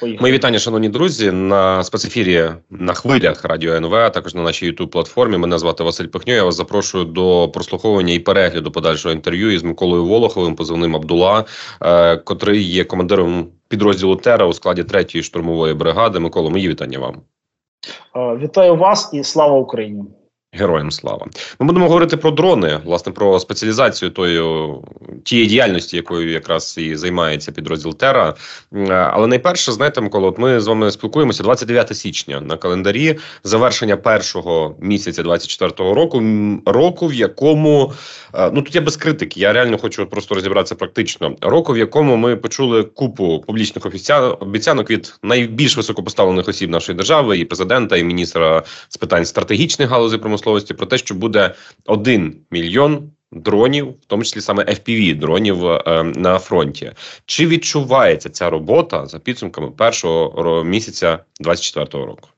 Поїхали. 0.00 0.22
Мої 0.22 0.34
вітання, 0.34 0.58
шановні 0.58 0.88
друзі, 0.88 1.32
на 1.32 1.84
спецефірі 1.84 2.50
на 2.70 2.94
хвилях 2.94 3.44
радіо 3.44 3.74
НВ, 3.74 3.94
а 3.94 4.10
також 4.10 4.34
на 4.34 4.42
нашій 4.42 4.72
youtube 4.72 4.86
платформі. 4.86 5.36
Мене 5.36 5.58
звати 5.58 5.84
Василь 5.84 6.06
Пихньо. 6.06 6.32
Я 6.32 6.44
вас 6.44 6.56
запрошую 6.56 7.04
до 7.04 7.48
прослуховування 7.48 8.14
і 8.14 8.18
перегляду 8.18 8.70
подальшого 8.70 9.14
інтерв'ю 9.14 9.50
із 9.50 9.62
Миколою 9.62 10.04
Волоховим, 10.04 10.56
позивним 10.56 10.96
Абдула, 10.96 11.44
е, 11.82 12.16
котрий 12.16 12.62
є 12.62 12.84
командиром 12.84 13.48
підрозділу 13.68 14.16
Тера 14.16 14.46
у 14.46 14.52
складі 14.52 14.84
третьої 14.84 15.24
штурмової 15.24 15.74
бригади. 15.74 16.18
Микола, 16.18 16.50
мої 16.50 16.68
вітання 16.68 16.98
вам. 16.98 17.16
Е, 18.16 18.36
вітаю 18.42 18.76
вас 18.76 19.10
і 19.12 19.24
слава 19.24 19.58
Україні. 19.58 20.04
Героям 20.52 20.90
слава. 20.90 21.26
Ми 21.60 21.66
будемо 21.66 21.86
говорити 21.86 22.16
про 22.16 22.30
дрони, 22.30 22.80
власне, 22.84 23.12
про 23.12 23.40
спеціалізацію 23.40 24.10
тої, 24.10 24.68
тієї 25.24 25.48
діяльності, 25.48 25.96
якою 25.96 26.30
якраз 26.30 26.78
і 26.78 26.96
займається 26.96 27.52
підрозділ 27.52 27.96
Тера. 27.96 28.34
Але 28.88 29.26
найперше, 29.26 29.72
знаєте, 29.72 30.00
Микола, 30.00 30.28
от 30.28 30.38
ми 30.38 30.60
з 30.60 30.66
вами 30.66 30.90
спілкуємося 30.90 31.42
29 31.42 31.96
січня 31.96 32.40
на 32.40 32.56
календарі 32.56 33.18
завершення 33.44 33.96
першого 33.96 34.76
місяця 34.80 35.22
24-го 35.22 35.94
року, 35.94 36.22
року, 36.66 37.06
в 37.06 37.14
якому 37.14 37.92
е, 38.34 38.50
ну 38.54 38.62
тут 38.62 38.74
я 38.74 38.80
без 38.80 38.96
критики, 38.96 39.40
я 39.40 39.52
реально 39.52 39.78
хочу 39.78 40.06
просто 40.06 40.34
розібратися 40.34 40.74
практично. 40.74 41.36
Року, 41.40 41.72
в 41.72 41.78
якому 41.78 42.16
ми 42.16 42.36
почули 42.36 42.82
купу 42.82 43.44
публічних 43.46 43.86
обіцянок 44.40 44.90
від 44.90 45.14
найбільш 45.22 45.76
високопоставлених 45.76 46.48
осіб 46.48 46.70
нашої 46.70 46.96
держави, 46.96 47.38
і 47.38 47.44
президента, 47.44 47.96
і 47.96 48.04
міністра 48.04 48.62
з 48.88 48.96
питань 48.96 49.24
стратегічних 49.24 49.90
галузей 49.90 50.18
промисловості, 50.18 50.37
промисловості 50.40 50.74
про 50.74 50.86
те, 50.86 50.98
що 50.98 51.14
буде 51.14 51.54
один 51.86 52.36
мільйон 52.50 53.10
дронів, 53.32 53.88
в 53.88 54.04
тому 54.06 54.24
числі 54.24 54.40
саме 54.40 54.64
fpv 54.64 55.18
дронів 55.18 55.66
е, 55.66 56.04
на 56.16 56.38
фронті. 56.38 56.92
Чи 57.26 57.46
відчувається 57.46 58.30
ця 58.30 58.50
робота 58.50 59.06
за 59.06 59.18
підсумками 59.18 59.70
першого 59.70 60.64
місяця 60.64 61.18
2024 61.40 62.04
року? 62.04 62.28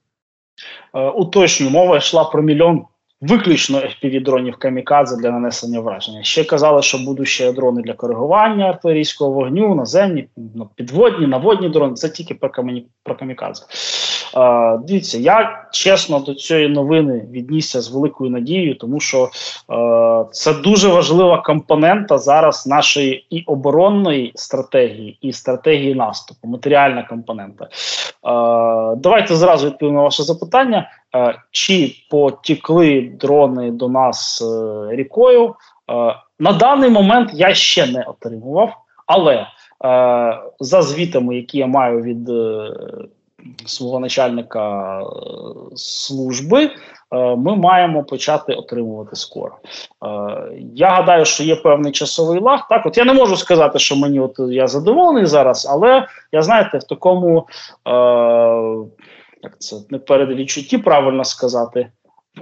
Е, 0.95 1.09
уточню, 1.09 1.71
мова 1.71 1.97
йшла 1.97 2.25
про 2.25 2.43
мільйон 2.43 2.85
Виключно 3.21 3.79
fpv 3.79 4.23
дронів 4.23 4.57
камікадзе 4.57 5.17
для 5.17 5.31
нанесення 5.31 5.81
враження. 5.81 6.23
Ще 6.23 6.45
казали, 6.45 6.83
що 6.83 6.99
будуть 6.99 7.29
ще 7.29 7.53
дрони 7.53 7.83
для 7.83 7.93
коригування 7.93 8.65
артилерійського 8.65 9.31
вогню, 9.31 9.75
наземні, 9.75 10.29
підводні, 10.75 11.27
наводні 11.27 11.69
дрони. 11.69 11.95
Це 11.95 12.09
тільки 12.09 12.35
про 12.35 12.51
камі... 12.51 12.87
про 13.03 13.15
камікадзе. 13.15 13.65
Е, 14.37 14.79
Дивіться, 14.89 15.19
я 15.19 15.67
чесно 15.73 16.19
до 16.19 16.35
цієї 16.35 16.69
новини 16.69 17.25
віднісся 17.31 17.81
з 17.81 17.91
великою 17.91 18.31
надією, 18.31 18.75
тому 18.75 19.01
що 19.01 19.25
е, 19.25 20.25
це 20.33 20.55
дуже 20.55 20.89
важлива 20.89 21.43
компонента 21.43 22.19
зараз 22.19 22.67
нашої 22.67 23.27
і 23.31 23.45
оборонної 23.47 24.33
стратегії, 24.35 25.19
і 25.21 25.33
стратегії 25.33 25.95
наступу, 25.95 26.49
матеріальна 26.49 27.03
компонента. 27.03 27.65
Е, 27.65 27.69
Давайте 28.97 29.37
зразу 29.37 29.67
відповім 29.67 29.95
на 29.95 30.03
ваше 30.03 30.23
запитання. 30.23 30.91
Е, 31.15 31.39
чи 31.51 31.95
потікли 32.11 33.13
дрони 33.21 33.71
до 33.71 33.89
нас 33.89 34.43
е, 34.43 34.97
рікою. 34.97 35.49
Е, 35.49 35.55
на 36.39 36.53
даний 36.53 36.91
момент 36.91 37.31
я 37.35 37.55
ще 37.55 37.87
не 37.87 38.03
отримував, 38.03 38.77
але 39.07 39.47
за 40.61 40.83
звітами, 40.83 41.37
які 41.37 41.59
я 41.59 41.67
маю 41.67 42.03
від 42.03 42.31
свого 43.67 44.01
начальника 44.01 45.01
служби, 45.77 46.71
ми 47.37 47.57
маємо 47.57 48.05
почати 48.05 48.53
отримувати 48.53 49.17
скоро. 49.17 49.57
Я 50.75 50.91
гадаю, 50.91 51.25
що 51.25 51.45
є 51.45 51.57
певний 51.57 51.93
часовий 51.93 52.41
лаг. 52.41 52.67
Так, 52.69 52.87
от 52.87 52.99
я 52.99 53.05
не 53.05 53.13
можу 53.13 53.37
сказати, 53.37 53.79
що 53.79 53.97
мені 53.97 54.21
от 54.21 54.37
я 54.39 54.67
задоволений 54.67 55.27
зараз, 55.27 55.69
але 55.71 56.07
я 56.33 56.43
знаєте, 56.43 56.79
в 56.79 56.85
такому 56.85 57.47
як 59.43 59.59
це 59.59 59.77
не 59.91 59.99
передвідчутті, 59.99 60.79
правильно 60.79 61.25
сказати, 61.25 61.89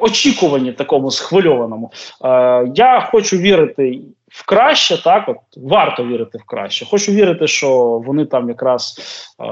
в 0.01 0.05
очікуванні 0.05 0.73
такому 0.73 1.11
схвильованому. 1.11 1.93
Е, 2.25 2.73
Я 2.75 3.08
хочу 3.13 3.37
вірити 3.37 4.01
в 4.28 4.46
краще, 4.46 5.02
так 5.02 5.28
от 5.28 5.36
варто 5.56 6.05
вірити 6.05 6.39
в 6.39 6.44
краще. 6.44 6.86
Хочу 6.86 7.12
вірити, 7.12 7.46
що 7.46 8.02
вони 8.06 8.27
там 8.27 8.48
якраз 8.48 8.96
е, 9.40 9.44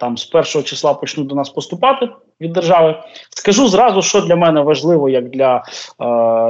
там 0.00 0.16
з 0.16 0.24
першого 0.24 0.62
числа 0.62 0.94
почнуть 0.94 1.26
до 1.26 1.34
нас 1.34 1.50
поступати 1.50 2.08
від 2.40 2.52
держави. 2.52 3.02
Скажу 3.30 3.68
зразу, 3.68 4.02
що 4.02 4.20
для 4.20 4.36
мене 4.36 4.60
важливо, 4.60 5.08
як 5.08 5.30
для 5.30 5.56
е, 5.56 5.64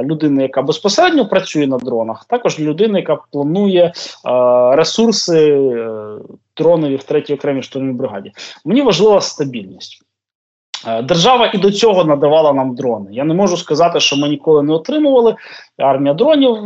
людини, 0.03 0.41
яка 0.41 0.61
безпосередньо 0.61 1.27
працює 1.27 1.67
на 1.67 1.77
дронах, 1.77 2.25
також 2.25 2.57
для 2.57 2.65
людини, 2.65 2.99
яка 2.99 3.17
планує 3.31 3.83
е, 3.83 3.91
ресурси 4.75 5.51
е, 5.51 5.89
дронові 6.57 6.95
в 6.95 7.03
третій 7.03 7.33
окремій 7.33 7.61
штурмовій 7.61 7.93
бригаді. 7.93 8.31
Мені 8.65 8.81
важлива 8.81 9.21
стабільність. 9.21 10.03
Е, 10.87 11.01
держава 11.01 11.51
і 11.53 11.57
до 11.57 11.71
цього 11.71 12.03
надавала 12.03 12.53
нам 12.53 12.75
дрони. 12.75 13.05
Я 13.11 13.23
не 13.23 13.33
можу 13.33 13.57
сказати, 13.57 13.99
що 13.99 14.17
ми 14.17 14.29
ніколи 14.29 14.63
не 14.63 14.73
отримували. 14.73 15.35
Армія 15.77 16.13
дронів. 16.13 16.57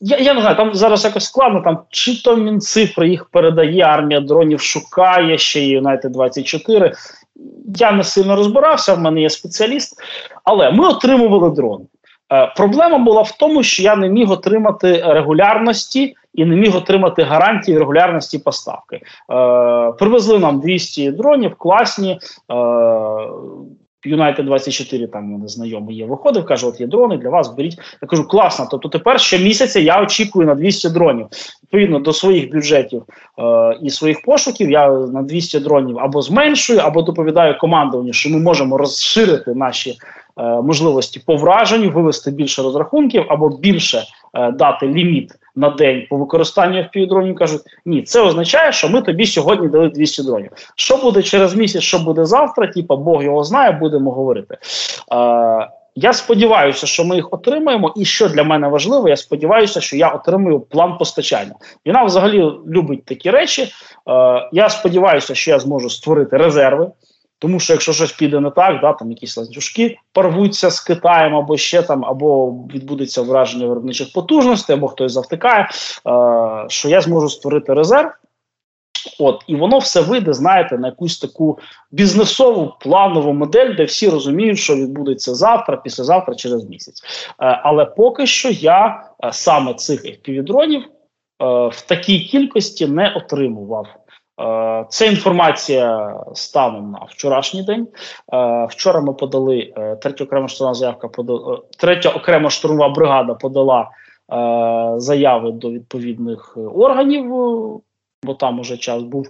Я 0.00 0.18
я 0.18 0.34
не 0.34 0.40
знаю, 0.40 0.56
там 0.56 0.74
зараз 0.74 1.04
якось 1.04 1.24
складно. 1.24 1.60
Там 1.60 1.78
чи 1.90 2.22
то 2.22 2.36
Мінцифри 2.36 3.08
їх 3.08 3.24
передає, 3.24 3.82
армія 3.82 4.20
дронів 4.20 4.60
шукає 4.60 5.38
ще 5.38 5.66
і 5.66 5.80
United 5.80 6.08
24. 6.08 6.92
Я 7.76 7.92
не 7.92 8.04
сильно 8.04 8.36
розбирався, 8.36 8.94
в 8.94 9.00
мене 9.00 9.20
є 9.20 9.30
спеціаліст, 9.30 10.00
але 10.44 10.70
ми 10.70 10.88
отримували 10.88 11.50
дрони. 11.50 11.84
Е, 12.32 12.52
проблема 12.56 12.98
була 12.98 13.22
в 13.22 13.32
тому, 13.32 13.62
що 13.62 13.82
я 13.82 13.96
не 13.96 14.08
міг 14.08 14.30
отримати 14.30 15.02
регулярності 15.06 16.14
і 16.34 16.44
не 16.44 16.56
міг 16.56 16.76
отримати 16.76 17.22
гарантії 17.22 17.78
регулярності 17.78 18.38
поставки. 18.38 18.96
Е, 18.96 19.02
Привезли 19.98 20.38
нам 20.38 20.60
200 20.60 21.10
дронів, 21.10 21.54
класні. 21.54 22.18
Е, 22.50 22.54
United 24.06 24.44
24 24.44 25.06
там 25.06 25.24
мене 25.24 25.48
знайомий 25.48 25.96
є. 25.96 26.06
Виходив, 26.06 26.44
каже: 26.44 26.66
От 26.66 26.80
є 26.80 26.86
дрони 26.86 27.16
для 27.16 27.28
вас. 27.28 27.48
Беріть. 27.48 27.78
Я 28.02 28.08
кажу, 28.08 28.28
класно. 28.28 28.68
Тобто 28.70 28.88
тепер 28.88 29.20
щомісяця 29.20 29.80
я 29.80 30.02
очікую 30.02 30.46
на 30.46 30.54
200 30.54 30.88
дронів. 30.88 31.26
Відповідно 31.62 31.98
до 31.98 32.12
своїх 32.12 32.52
бюджетів 32.52 33.02
е, 33.38 33.78
і 33.82 33.90
своїх 33.90 34.22
пошуків. 34.22 34.70
Я 34.70 34.90
на 34.90 35.22
200 35.22 35.60
дронів 35.60 35.98
або 35.98 36.22
зменшую, 36.22 36.78
або 36.78 37.02
доповідаю 37.02 37.58
командуванню, 37.58 38.12
що 38.12 38.30
ми 38.30 38.38
можемо 38.38 38.78
розширити 38.78 39.54
наші 39.54 39.90
е, 39.90 39.96
можливості 40.42 41.22
по 41.26 41.36
враженню, 41.36 41.90
вивести 41.90 42.30
більше 42.30 42.62
розрахунків 42.62 43.24
або 43.28 43.48
більше 43.48 44.02
е, 44.34 44.52
дати 44.52 44.88
ліміт 44.88 45.32
на 45.58 45.70
день 45.70 46.06
по 46.10 46.16
використанню 46.16 46.78
FPV-дронів 46.78 47.34
кажуть, 47.34 47.60
ні, 47.84 48.02
це 48.02 48.20
означає, 48.20 48.72
що 48.72 48.88
ми 48.88 49.02
тобі 49.02 49.26
сьогодні 49.26 49.68
дали 49.68 49.88
200 49.88 50.22
дронів. 50.22 50.50
Що 50.76 50.96
буде 50.96 51.22
через 51.22 51.54
місяць, 51.54 51.82
що 51.82 51.98
буде 51.98 52.24
завтра? 52.24 52.66
Типа 52.66 52.96
Бог 52.96 53.22
його 53.22 53.44
знає, 53.44 53.72
будемо 53.72 54.10
говорити. 54.10 54.56
Е, 55.12 55.68
я 55.94 56.12
сподіваюся, 56.12 56.86
що 56.86 57.04
ми 57.04 57.16
їх 57.16 57.32
отримаємо, 57.32 57.92
і 57.96 58.04
що 58.04 58.28
для 58.28 58.44
мене 58.44 58.68
важливо, 58.68 59.08
я 59.08 59.16
сподіваюся, 59.16 59.80
що 59.80 59.96
я 59.96 60.08
отримую 60.08 60.60
план 60.60 60.98
постачання. 60.98 61.54
Вона 61.86 62.04
взагалі 62.04 62.52
любить 62.68 63.04
такі 63.04 63.30
речі. 63.30 63.62
Е, 63.62 63.68
Я 64.52 64.68
сподіваюся, 64.68 65.34
що 65.34 65.50
я 65.50 65.58
зможу 65.58 65.90
створити 65.90 66.36
резерви. 66.36 66.90
Тому 67.38 67.60
що 67.60 67.72
якщо 67.72 67.92
щось 67.92 68.12
піде 68.12 68.40
не 68.40 68.50
так, 68.50 68.80
да, 68.80 68.92
там 68.92 69.10
якісь 69.10 69.36
ланцюжки 69.36 69.98
порвуться 70.12 70.70
з 70.70 70.80
Китаєм, 70.80 71.36
або 71.36 71.56
ще 71.56 71.82
там, 71.82 72.04
або 72.04 72.50
відбудеться 72.50 73.22
враження 73.22 73.66
виробничих 73.66 74.12
потужностей, 74.12 74.76
або 74.76 74.88
хтось 74.88 75.12
завтикає, 75.12 75.62
е, 75.62 75.68
що 76.68 76.88
я 76.88 77.00
зможу 77.00 77.28
створити 77.28 77.74
резерв. 77.74 78.10
От, 79.18 79.44
і 79.46 79.56
воно 79.56 79.78
все 79.78 80.00
вийде, 80.00 80.32
знаєте, 80.32 80.78
на 80.78 80.88
якусь 80.88 81.18
таку 81.18 81.58
бізнесову 81.90 82.74
планову 82.80 83.32
модель, 83.32 83.74
де 83.76 83.84
всі 83.84 84.08
розуміють, 84.08 84.58
що 84.58 84.76
відбудеться 84.76 85.34
завтра, 85.34 85.76
післязавтра, 85.76 86.34
через 86.34 86.64
місяць. 86.64 87.02
Е, 87.28 87.34
але 87.38 87.84
поки 87.84 88.26
що 88.26 88.50
я 88.50 89.02
е, 89.24 89.32
саме 89.32 89.74
цих 89.74 90.04
FPV-дронів 90.04 90.80
е, 90.80 90.84
в 91.68 91.80
такій 91.86 92.20
кількості 92.20 92.86
не 92.86 93.12
отримував. 93.12 93.86
Е, 94.40 94.86
це 94.88 95.06
інформація 95.06 96.16
станом 96.34 96.90
на 96.90 96.98
вчорашній 97.08 97.62
день. 97.62 97.88
Е, 98.32 98.66
вчора 98.70 99.00
ми 99.00 99.12
подали 99.12 99.72
е, 99.76 99.96
третя 99.96 100.24
окрема 100.24 100.48
штурмова 100.48 100.74
заявка. 100.74 101.08
Подала, 101.08 101.62
третя 101.78 102.10
окрема 102.10 102.50
штурмова 102.50 102.88
бригада 102.88 103.34
подала 103.34 103.90
заяви 104.96 105.52
до 105.52 105.70
відповідних 105.70 106.58
органів. 106.74 107.30
Бо 108.22 108.34
там 108.34 108.60
уже 108.60 108.76
час 108.76 109.02
був 109.02 109.26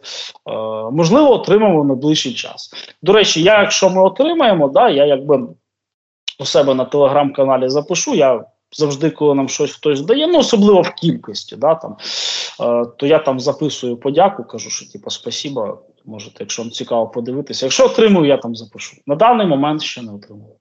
можливо, 0.92 1.32
отримаємо 1.32 1.84
на 1.84 1.94
ближчий 1.94 2.34
час. 2.34 2.70
До 3.02 3.12
речі, 3.12 3.42
я, 3.42 3.60
якщо 3.60 3.90
ми 3.90 4.02
отримаємо, 4.02 4.68
да, 4.68 4.88
я 4.88 5.06
якби 5.06 5.48
у 6.40 6.44
себе 6.44 6.74
на 6.74 6.84
телеграм-каналі 6.84 7.68
запишу. 7.68 8.14
Я 8.14 8.44
завжди, 8.72 9.10
коли 9.10 9.34
нам 9.34 9.48
щось 9.48 9.72
хтось 9.72 10.00
дає, 10.00 10.26
ну 10.26 10.38
особливо 10.38 10.82
в 10.82 10.90
кількості, 10.90 11.56
да, 11.56 11.74
там, 11.74 11.96
е, 12.60 12.86
то 12.96 13.06
я 13.06 13.18
там 13.18 13.40
записую 13.40 13.96
подяку, 13.96 14.44
кажу, 14.44 14.70
що 14.70 14.86
типу, 14.92 15.10
спасіба, 15.10 15.78
можете, 16.04 16.36
якщо 16.40 16.62
вам 16.62 16.70
цікаво 16.70 17.08
подивитися. 17.08 17.66
Якщо 17.66 17.84
отримую, 17.84 18.26
я 18.26 18.36
там 18.36 18.56
запишу. 18.56 18.96
На 19.06 19.14
даний 19.14 19.46
момент 19.46 19.82
ще 19.82 20.02
не 20.02 20.12
отримую. 20.12 20.52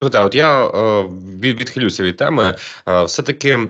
От 0.00 0.34
я 0.34 0.66
е, 0.66 1.02
відхилюся 1.42 2.02
від 2.02 2.16
теми. 2.16 2.56
Е, 2.88 3.04
все-таки 3.04 3.68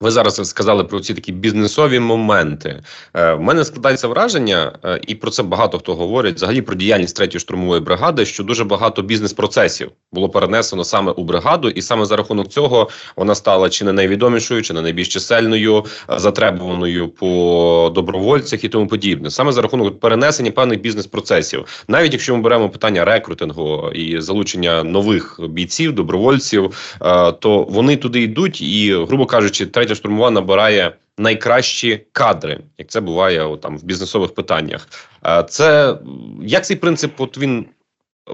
Ви 0.00 0.10
зараз 0.10 0.48
сказали 0.48 0.84
про 0.84 1.00
ці 1.00 1.14
такі 1.14 1.32
бізнесові 1.32 2.00
моменти. 2.00 2.82
Е, 3.14 3.34
в 3.34 3.40
мене 3.40 3.64
складається 3.64 4.08
враження, 4.08 4.78
е, 4.84 5.00
і 5.06 5.14
про 5.14 5.30
це 5.30 5.42
багато 5.42 5.78
хто 5.78 5.94
говорить. 5.94 6.36
Взагалі 6.36 6.62
про 6.62 6.74
діяльність 6.74 7.16
третьої 7.16 7.40
штурмової 7.40 7.80
бригади, 7.80 8.26
що 8.26 8.44
дуже 8.44 8.64
багато 8.64 9.02
бізнес-процесів 9.02 9.90
було 10.12 10.28
перенесено 10.28 10.84
саме 10.84 11.12
у 11.12 11.24
бригаду, 11.24 11.68
і 11.68 11.82
саме 11.82 12.04
за 12.04 12.16
рахунок 12.16 12.48
цього 12.48 12.88
вона 13.16 13.34
стала 13.34 13.68
чи 13.68 13.84
не 13.84 13.92
найвідомішою, 13.92 14.62
чи 14.62 14.74
не 14.74 14.82
найбільш 14.82 15.08
чисельною, 15.08 15.84
е, 16.10 16.18
затребуваною 16.18 17.08
по 17.08 17.92
добровольцях 17.94 18.64
і 18.64 18.68
тому 18.68 18.86
подібне. 18.86 19.30
Саме 19.30 19.52
за 19.52 19.62
рахунок 19.62 20.00
перенесення 20.00 20.50
певних 20.50 20.80
бізнес-процесів, 20.80 21.84
навіть 21.88 22.12
якщо 22.12 22.36
ми 22.36 22.42
беремо 22.42 22.68
питання 22.70 23.04
рекрутингу 23.04 23.90
і 23.94 24.20
залучення 24.20 24.82
нових 24.82 25.40
бійців, 25.48 25.92
добровольців, 25.92 26.96
е, 27.02 27.32
то 27.32 27.62
вони 27.62 27.96
туди 27.96 28.20
йдуть, 28.20 28.60
і 28.60 28.94
грубо 28.94 29.26
кажучи, 29.26 29.66
третя 29.66 29.85
штурмова 29.94 30.30
набирає 30.30 30.92
найкращі 31.18 32.06
кадри, 32.12 32.60
як 32.78 32.88
це 32.88 33.00
буває 33.00 33.42
о, 33.42 33.56
там 33.56 33.78
в 33.78 33.84
бізнесових 33.84 34.34
питаннях. 34.34 34.88
Е, 35.26 35.44
це 35.48 35.98
як 36.42 36.66
цей 36.66 36.76
принцип, 36.76 37.20
от 37.20 37.38
він. 37.38 37.66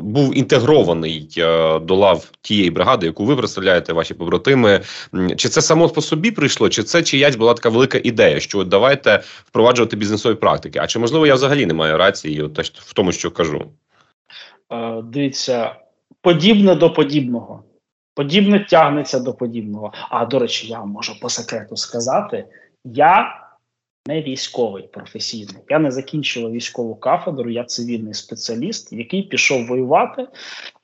Був 0.00 0.38
інтегрований 0.38 1.28
е, 1.38 1.78
до 1.78 1.94
лав 1.94 2.30
тієї 2.40 2.70
бригади, 2.70 3.06
яку 3.06 3.24
ви 3.24 3.36
представляєте, 3.36 3.92
ваші 3.92 4.14
побратими. 4.14 4.80
Чи 5.36 5.48
це 5.48 5.62
само 5.62 5.88
по 5.88 6.00
собі 6.00 6.30
прийшло, 6.30 6.68
чи 6.68 6.82
це 6.82 7.02
чиясь 7.02 7.36
була 7.36 7.54
така 7.54 7.68
велика 7.68 8.00
ідея, 8.04 8.40
що 8.40 8.58
от 8.58 8.68
давайте 8.68 9.22
впроваджувати 9.24 9.96
бізнесові 9.96 10.34
практики? 10.34 10.78
А 10.82 10.86
чи 10.86 10.98
можливо 10.98 11.26
я 11.26 11.34
взагалі 11.34 11.66
не 11.66 11.74
маю 11.74 11.98
рації 11.98 12.42
от, 12.42 12.58
в 12.60 12.92
тому, 12.92 13.12
що 13.12 13.30
кажу? 13.30 13.64
Е, 14.72 15.02
дивіться, 15.04 15.76
подібне 16.20 16.74
до 16.74 16.90
подібного. 16.90 17.62
Подібне 18.14 18.66
тягнеться 18.70 19.20
до 19.20 19.34
подібного. 19.34 19.92
А 20.08 20.26
до 20.26 20.38
речі, 20.38 20.68
я 20.68 20.84
можу 20.84 21.20
по 21.20 21.28
секрету 21.28 21.76
сказати: 21.76 22.44
я 22.84 23.42
не 24.06 24.22
військовий 24.22 24.82
професійний. 24.82 25.62
Я 25.68 25.78
не 25.78 25.90
закінчував 25.90 26.52
військову 26.52 26.94
кафедру, 26.94 27.50
я 27.50 27.64
цивільний 27.64 28.14
спеціаліст, 28.14 28.92
який 28.92 29.22
пішов 29.22 29.66
воювати. 29.66 30.28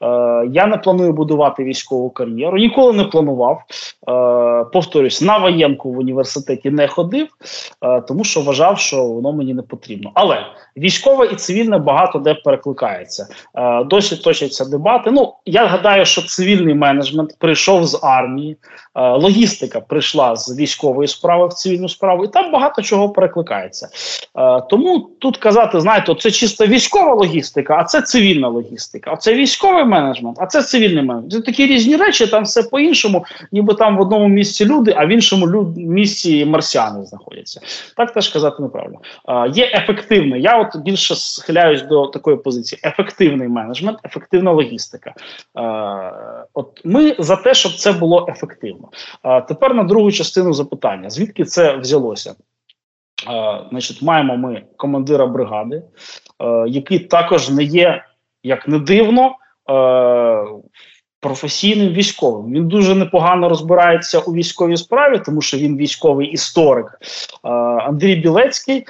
Е, 0.02 0.48
Я 0.52 0.66
не 0.66 0.76
планую 0.76 1.12
будувати 1.12 1.64
військову 1.64 2.10
кар'єру. 2.10 2.58
Ніколи 2.58 2.92
не 2.92 3.04
планував. 3.04 3.62
Е, 4.08 4.64
Повторюсь, 4.72 5.22
на 5.22 5.38
воєнку 5.38 5.92
в 5.92 5.98
університеті 5.98 6.70
не 6.70 6.88
ходив, 6.88 7.28
е, 7.82 8.00
тому 8.00 8.24
що 8.24 8.40
вважав, 8.40 8.78
що 8.78 9.04
воно 9.04 9.32
мені 9.32 9.54
не 9.54 9.62
потрібно. 9.62 10.10
Але 10.14 10.46
військове 10.76 11.26
і 11.26 11.34
цивільне 11.34 11.78
багато 11.78 12.18
де 12.18 12.34
перекликається. 12.34 13.26
Досі 13.86 14.16
точаться 14.16 14.64
дебати. 14.64 15.10
Ну 15.10 15.34
я 15.46 15.66
гадаю, 15.66 16.06
що 16.06 16.22
цивільний 16.22 16.74
менеджмент 16.74 17.36
прийшов 17.38 17.84
з 17.84 18.00
армії, 18.02 18.56
логістика 18.94 19.80
прийшла 19.80 20.36
з 20.36 20.58
військової 20.58 21.08
справи 21.08 21.46
в 21.46 21.52
цивільну 21.52 21.88
справу, 21.88 22.24
і 22.24 22.28
там 22.28 22.52
багато 22.52 22.82
чого 22.82 23.08
перекликається. 23.08 23.88
Тому 24.70 25.10
тут 25.18 25.36
казати, 25.36 25.80
знаєте, 25.80 26.14
це 26.14 26.30
чисто 26.30 26.66
військова 26.66 27.14
логістика, 27.14 27.76
а 27.80 27.84
це 27.84 28.02
цивільна 28.02 28.48
логістика. 28.48 29.10
А 29.12 29.16
це 29.16 29.34
військовий 29.34 29.84
менеджмент, 29.88 30.36
а 30.40 30.46
це 30.46 30.62
цивільний 30.62 31.02
менеджмент. 31.02 31.32
Це 31.32 31.40
такі 31.40 31.66
різні 31.66 31.96
речі, 31.96 32.26
там 32.26 32.44
все 32.44 32.62
по-іншому, 32.62 33.24
ніби 33.52 33.74
там 33.74 33.96
в 33.96 34.00
одному 34.00 34.28
місці 34.28 34.64
люди, 34.64 34.94
а 34.96 35.06
в 35.06 35.08
іншому 35.08 35.48
люд, 35.48 35.76
місці 35.76 36.44
марсіани 36.44 37.04
знаходяться. 37.04 37.60
Так 37.96 38.12
теж 38.12 38.28
казати 38.28 38.62
неправильно. 38.62 38.98
Е, 39.28 39.50
Є 39.54 39.70
ефективний. 39.74 40.42
Я 40.42 40.58
от 40.58 40.76
більше 40.82 41.14
схиляюсь 41.14 41.82
до 41.82 42.06
такої 42.06 42.36
позиції: 42.36 42.80
ефективний 42.84 43.48
менеджмент, 43.48 43.98
ефективна 44.04 44.52
логістика. 44.52 45.14
Е, 45.58 46.42
От 46.54 46.80
ми 46.84 47.16
за 47.18 47.36
те, 47.36 47.54
щоб 47.54 47.72
це 47.72 47.92
було 47.92 48.26
ефективно. 48.28 48.88
Е, 49.24 49.40
Тепер 49.40 49.74
на 49.74 49.84
другу 49.84 50.12
частину 50.12 50.52
запитання: 50.52 51.10
звідки 51.10 51.44
це 51.44 51.76
взялося? 51.76 52.34
Е, 53.26 53.64
значить, 53.70 54.02
маємо 54.02 54.36
ми 54.36 54.62
командира 54.76 55.26
бригади, 55.26 55.82
е, 56.40 56.64
який 56.68 56.98
також 56.98 57.50
не 57.50 57.62
є, 57.62 58.04
як 58.42 58.68
не 58.68 58.78
дивно, 58.78 59.36
професійним 61.20 61.88
військовим. 61.88 62.52
Він 62.52 62.68
дуже 62.68 62.94
непогано 62.94 63.48
розбирається 63.48 64.18
у 64.18 64.32
військовій 64.32 64.76
справі, 64.76 65.20
тому 65.26 65.40
що 65.40 65.56
він 65.56 65.76
військовий 65.76 66.28
історик. 66.28 66.98
Е, 67.44 67.48
Андрій 67.88 68.16
Білецький. 68.16 68.76
Е, 68.76 68.84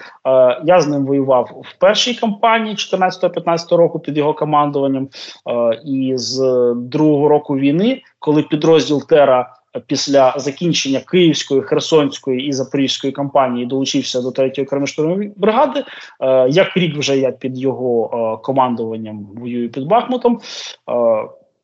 я 0.64 0.80
з 0.80 0.88
ним 0.88 1.06
воював 1.06 1.62
в 1.64 1.78
першій 1.78 2.14
кампанії 2.14 2.76
14-15 2.76 3.76
року 3.76 3.98
під 3.98 4.16
його 4.16 4.34
командуванням. 4.34 5.08
Е, 5.50 5.80
і 5.84 6.12
з 6.16 6.38
другого 6.76 7.28
року 7.28 7.56
війни, 7.56 8.02
коли 8.18 8.42
підрозділ 8.42 9.06
Тера 9.06 9.54
після 9.86 10.34
закінчення 10.36 11.00
Київської, 11.00 11.62
Херсонської 11.62 12.46
і 12.46 12.52
Запорізької 12.52 13.12
кампанії 13.12 13.66
долучився 13.66 14.20
до 14.20 14.30
третьої 14.30 14.66
окремої 14.66 15.32
бригади. 15.36 15.84
Е, 16.20 16.48
як 16.48 16.76
рік 16.76 16.96
вже 16.96 17.18
я 17.18 17.32
під 17.32 17.58
його 17.58 18.10
е, 18.12 18.44
командуванням 18.44 19.28
воюю 19.34 19.70
під 19.70 19.86
Бахмутом. 19.86 20.40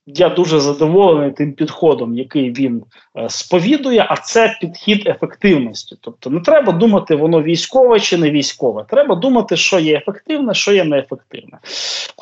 Я 0.06 0.28
дуже 0.28 0.60
задоволений 0.60 1.30
тим 1.30 1.52
підходом, 1.52 2.14
який 2.14 2.52
він 2.52 2.82
е, 3.18 3.28
сповідує, 3.28 4.06
а 4.08 4.16
це 4.16 4.58
підхід 4.60 5.06
ефективності. 5.06 5.96
Тобто 6.00 6.30
не 6.30 6.40
треба 6.40 6.72
думати, 6.72 7.14
воно 7.14 7.42
військове 7.42 8.00
чи 8.00 8.16
не 8.16 8.30
військове. 8.30 8.84
Треба 8.88 9.14
думати, 9.14 9.56
що 9.56 9.78
є 9.78 9.96
ефективне, 9.96 10.54
що 10.54 10.72
є 10.72 10.84
неефективне. 10.84 11.58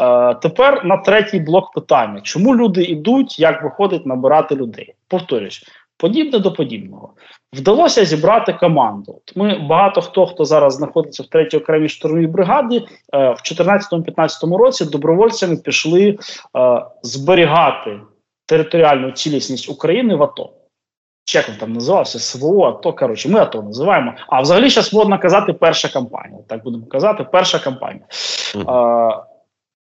Е, 0.00 0.34
тепер 0.34 0.84
на 0.84 0.96
третій 0.96 1.40
блок 1.40 1.72
питання: 1.72 2.20
чому 2.20 2.56
люди 2.56 2.82
йдуть, 2.82 3.38
як 3.38 3.62
виходить 3.62 4.06
набирати 4.06 4.56
людей? 4.56 4.94
Повторюсь. 5.08 5.64
Подібне 5.98 6.38
до 6.38 6.52
подібного 6.52 7.14
вдалося 7.52 8.04
зібрати 8.04 8.52
команду. 8.52 9.12
От 9.16 9.36
Ми 9.36 9.58
багато 9.58 10.00
хто 10.00 10.26
хто 10.26 10.44
зараз 10.44 10.74
знаходиться 10.74 11.22
в 11.22 11.26
третій 11.26 11.56
окремій 11.56 11.88
штурмовій 11.88 12.26
бригаді 12.26 12.86
е, 13.14 13.30
в 13.30 13.36
2014-2015 13.36 14.56
році 14.56 14.84
добровольцями 14.84 15.56
пішли 15.56 16.18
е, 16.56 16.82
зберігати 17.02 18.00
територіальну 18.46 19.10
цілісність 19.10 19.68
України 19.68 20.14
в 20.14 20.22
АТО. 20.22 20.50
Як 21.34 21.48
він 21.48 21.56
там 21.56 21.72
називався 21.72 22.18
СВО, 22.18 22.64
АТО. 22.64 22.92
Коротше, 22.92 23.28
ми 23.28 23.40
АТО 23.40 23.62
називаємо. 23.62 24.14
А 24.28 24.40
взагалі 24.40 24.68
зараз 24.68 24.94
модно 24.94 25.18
казати 25.18 25.52
перша 25.52 25.88
кампанія. 25.88 26.42
Так 26.48 26.64
будемо 26.64 26.86
казати, 26.86 27.26
перша 27.32 27.58
кампанія. 27.58 28.04
Е, 28.56 29.31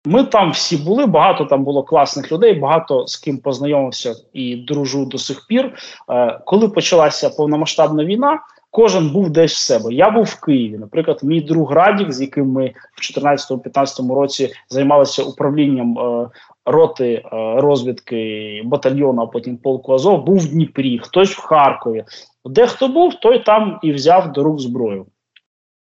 ми 0.07 0.25
там 0.25 0.51
всі 0.51 0.77
були, 0.77 1.07
багато 1.07 1.45
там 1.45 1.65
було 1.65 1.83
класних 1.83 2.33
людей, 2.33 2.55
багато 2.55 3.07
з 3.07 3.17
ким 3.17 3.39
познайомився 3.39 4.15
і 4.33 4.57
дружу 4.57 5.05
до 5.05 5.19
сих 5.19 5.47
пір. 5.47 5.75
Е, 6.11 6.41
коли 6.47 6.69
почалася 6.69 7.31
повномасштабна 7.31 8.05
війна, 8.05 8.41
кожен 8.71 9.11
був 9.11 9.31
десь 9.31 9.55
в 9.55 9.59
себе. 9.59 9.95
Я 9.95 10.11
був 10.11 10.25
в 10.25 10.41
Києві. 10.41 10.79
Наприклад, 10.79 11.21
мій 11.23 11.41
друг 11.41 11.73
Радік, 11.73 12.13
з 12.13 12.21
яким 12.21 12.47
ми 12.47 12.75
в 12.95 13.19
2014-2015 13.19 14.15
році 14.15 14.53
займалися 14.69 15.23
управлінням 15.23 15.99
е, 15.99 16.29
роти 16.67 17.13
е, 17.13 17.23
розвідки 17.61 18.63
батальйону, 18.65 19.23
а 19.23 19.27
потім 19.27 19.57
полку 19.57 19.93
Азов, 19.93 20.25
був 20.25 20.39
в 20.39 20.49
Дніпрі, 20.49 20.99
хтось 20.99 21.35
в 21.35 21.41
Харкові. 21.41 22.05
Де 22.45 22.67
хто 22.67 22.89
був, 22.89 23.15
той 23.15 23.39
там 23.39 23.79
і 23.83 23.93
взяв 23.93 24.33
до 24.33 24.43
рук 24.43 24.61
зброю. 24.61 25.07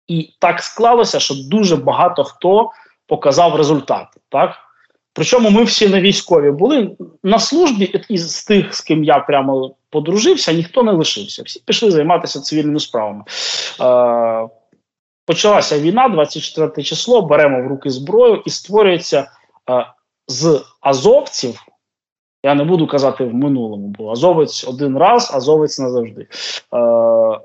І 0.07 0.29
так 0.39 0.59
склалося, 0.59 1.19
що 1.19 1.35
дуже 1.49 1.75
багато 1.75 2.23
хто 2.23 2.69
показав 3.07 3.55
результат. 3.55 4.07
Так? 4.29 4.55
Причому 5.13 5.49
ми 5.49 5.63
всі 5.63 5.89
не 5.89 6.01
військові 6.01 6.51
були 6.51 6.97
на 7.23 7.39
службі, 7.39 8.03
із 8.09 8.43
тих, 8.43 8.75
з 8.75 8.81
ким 8.81 9.03
я 9.03 9.19
прямо 9.19 9.75
подружився, 9.89 10.53
ніхто 10.53 10.83
не 10.83 10.91
лишився. 10.91 11.43
Всі 11.43 11.61
пішли 11.65 11.91
займатися 11.91 12.41
цивільними 12.41 12.79
справами. 12.79 13.23
Е, 13.81 14.49
Почалася 15.25 15.79
війна, 15.79 16.09
24 16.09 16.83
число, 16.83 17.21
беремо 17.21 17.63
в 17.63 17.67
руки 17.67 17.89
зброю 17.89 18.41
і 18.45 18.49
створюється 18.49 19.31
е, 19.69 19.85
з 20.27 20.63
азовців. 20.81 21.61
Я 22.43 22.55
не 22.55 22.63
буду 22.63 22.87
казати 22.87 23.23
в 23.23 23.33
минулому, 23.33 23.87
бо 23.97 24.11
азовець 24.11 24.67
один 24.67 24.97
раз, 24.97 25.31
азовець 25.33 25.79
назавжди. 25.79 26.21
Е, 26.73 26.77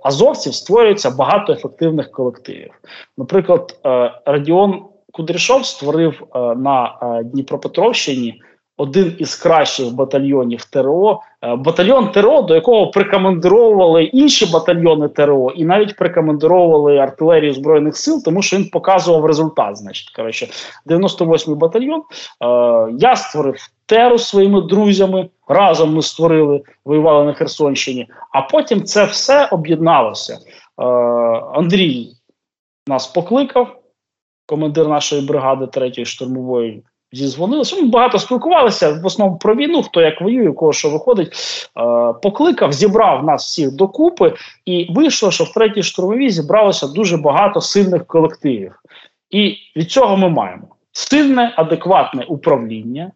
Азовців 0.02 0.54
створюється 0.54 1.10
багато 1.10 1.52
ефективних 1.52 2.10
колективів. 2.10 2.70
Наприклад, 3.18 3.80
е, 3.86 4.12
Радіон 4.26 4.84
Кудряшов 5.12 5.66
створив 5.66 6.22
е, 6.22 6.38
на 6.38 6.98
е, 7.02 7.24
Дніпропетровщині 7.24 8.42
один 8.76 9.16
із 9.18 9.34
кращих 9.34 9.94
батальйонів 9.94 10.64
ТРО, 10.64 11.20
е, 11.42 11.56
батальйон 11.56 12.10
ТРО, 12.10 12.42
до 12.42 12.54
якого 12.54 12.90
прикомандировували 12.90 14.04
інші 14.04 14.46
батальйони 14.52 15.08
ТРО, 15.08 15.50
і 15.56 15.64
навіть 15.64 15.96
прикомандировували 15.96 16.98
артилерію 16.98 17.54
збройних 17.54 17.96
сил, 17.96 18.22
тому 18.24 18.42
що 18.42 18.56
він 18.56 18.70
показував 18.70 19.26
результат. 19.26 19.76
Значить, 19.76 20.10
коротше, 20.16 20.48
98-й 20.86 21.54
батальйон. 21.54 22.02
Я 22.98 23.16
створив 23.16 23.56
ТЕРу 23.86 24.18
своїми 24.18 24.60
друзями. 24.60 25.28
Разом 25.48 25.94
ми 25.94 26.02
створили, 26.02 26.62
воювали 26.84 27.24
на 27.24 27.32
Херсонщині. 27.32 28.08
А 28.32 28.42
потім 28.42 28.84
це 28.84 29.04
все 29.04 29.48
об'єдналося. 29.50 30.38
Андрій 31.54 32.08
нас 32.86 33.06
покликав 33.06 33.81
командир 34.52 34.88
нашої 34.88 35.22
бригади 35.22 35.66
третьої 35.66 36.04
штурмової 36.04 36.82
зізвонилися. 37.12 37.76
Ми 37.76 37.88
багато 37.88 38.18
спілкувалися 38.18 38.92
в 38.92 39.06
основному 39.06 39.38
про 39.38 39.54
війну, 39.54 39.82
хто 39.82 40.00
як 40.00 40.20
воює, 40.20 40.48
у 40.48 40.54
кого 40.54 40.72
що 40.72 40.90
виходить. 40.90 41.32
Е, 41.76 42.14
Покликав, 42.22 42.72
зібрав 42.72 43.24
нас 43.24 43.44
всіх 43.46 43.72
докупи, 43.72 44.34
і 44.64 44.86
вийшло, 44.90 45.30
що 45.30 45.44
в 45.44 45.52
третій 45.52 45.82
штурмовій 45.82 46.30
зібралося 46.30 46.86
дуже 46.86 47.16
багато 47.16 47.60
сильних 47.60 48.06
колективів. 48.06 48.72
І 49.30 49.56
від 49.76 49.90
цього 49.90 50.16
ми 50.16 50.28
маємо 50.28 50.68
сильне, 50.92 51.54
адекватне 51.56 52.24
управління, 52.24 53.12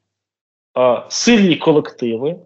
е, 0.78 1.02
сильні 1.08 1.56
колективи. 1.56 2.36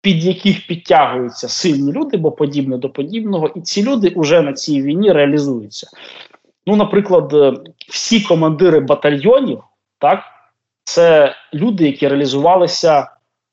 Під 0.00 0.24
яких 0.24 0.66
підтягуються 0.66 1.48
сильні 1.48 1.92
люди, 1.92 2.16
бо 2.16 2.32
подібне 2.32 2.78
до 2.78 2.90
подібного, 2.90 3.48
і 3.56 3.60
ці 3.60 3.82
люди 3.82 4.12
вже 4.16 4.42
на 4.42 4.52
цій 4.52 4.82
війні 4.82 5.12
реалізуються. 5.12 5.90
Ну, 6.66 6.76
наприклад, 6.76 7.32
е, 7.32 7.52
всі 7.88 8.20
командири 8.20 8.80
батальйонів, 8.80 9.62
так, 9.98 10.24
це 10.84 11.34
люди, 11.54 11.86
які 11.86 12.08
реалізувалися 12.08 13.10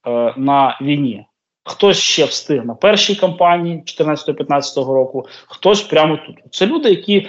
е, 0.08 0.34
на 0.38 0.80
війні. 0.82 1.26
Хтось 1.64 1.98
ще 1.98 2.26
встиг 2.26 2.66
на 2.66 2.76
першій 2.76 3.16
кампанії 3.16 3.84
14-15 3.86 4.94
року, 4.94 5.26
хтось 5.48 5.82
прямо 5.82 6.18
тут. 6.18 6.36
Це 6.52 6.66
люди, 6.66 6.90
які 6.90 7.18
е, 7.18 7.28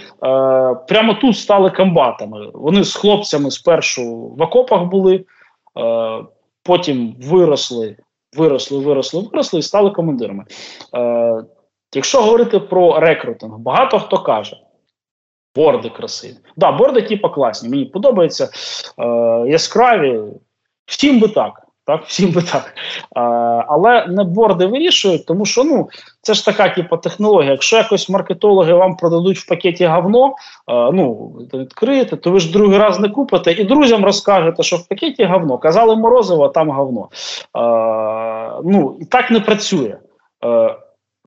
прямо 0.89 1.15
тут 1.15 1.39
стали 1.39 1.71
комбатами. 1.71 2.51
Вони 2.55 2.85
з 2.85 2.95
хлопцями 2.95 3.51
спершу 3.51 4.35
в 4.39 4.43
окопах 4.43 4.85
були, 4.85 5.15
е, 5.15 5.25
потім 6.63 7.17
виросли, 7.23 7.97
виросли, 8.37 8.79
виросли, 8.79 9.21
виросли 9.33 9.59
і 9.59 9.63
стали 9.63 9.91
командирами. 9.91 10.45
Е, 10.97 11.45
Якщо 11.95 12.23
говорити 12.23 12.61
про 12.61 13.01
рекрутинг, 13.01 13.59
багато 13.59 13.99
хто 13.99 14.19
каже. 14.19 14.57
Борди 15.55 15.89
красиві. 15.89 16.37
Да, 16.57 16.73
борди, 16.73 17.03
типу, 17.03 17.29
класні. 17.29 17.69
Мені 17.69 17.85
подобаються 17.85 18.49
е, 18.99 19.05
яскраві. 19.49 20.21
Всім 20.87 21.21
би 21.21 21.29
так. 21.29 21.63
Так, 21.87 22.05
всім 22.05 22.31
би 22.31 22.43
так. 22.43 22.75
Е, 23.17 23.21
але 23.69 24.07
не 24.07 24.25
борди 24.25 24.67
вирішують, 24.67 25.27
тому 25.27 25.45
що 25.45 25.65
ну, 25.65 25.89
це 26.21 26.35
ж 26.35 26.45
така 26.45 26.69
типу, 26.69 26.97
технологія. 26.97 27.51
Якщо 27.51 27.77
якось 27.77 28.09
маркетологи 28.09 28.75
вам 28.75 28.97
продадуть 28.97 29.39
в 29.39 29.49
пакеті 29.49 29.87
говно, 29.87 30.27
е, 30.27 30.33
ну, 30.93 31.15
відкриєте, 31.55 32.17
то 32.17 32.31
ви 32.31 32.41
ж 32.41 32.53
другий 32.53 32.79
раз 32.79 33.01
не 33.01 33.09
купите 33.09 33.53
і 33.53 33.65
друзям 33.65 34.05
розкажете, 34.05 34.63
що 34.63 34.77
в 34.77 34.89
пакеті 34.89 35.25
говно. 35.25 35.59
Казали 35.59 35.97
морозиво, 35.97 36.45
а 36.45 36.49
там 36.49 36.71
говно. 36.71 37.09
Е, 37.57 38.61
ну, 38.65 38.99
І 39.01 39.05
так 39.05 39.31
не 39.31 39.41
працює. 39.41 39.97
Е, 40.45 40.77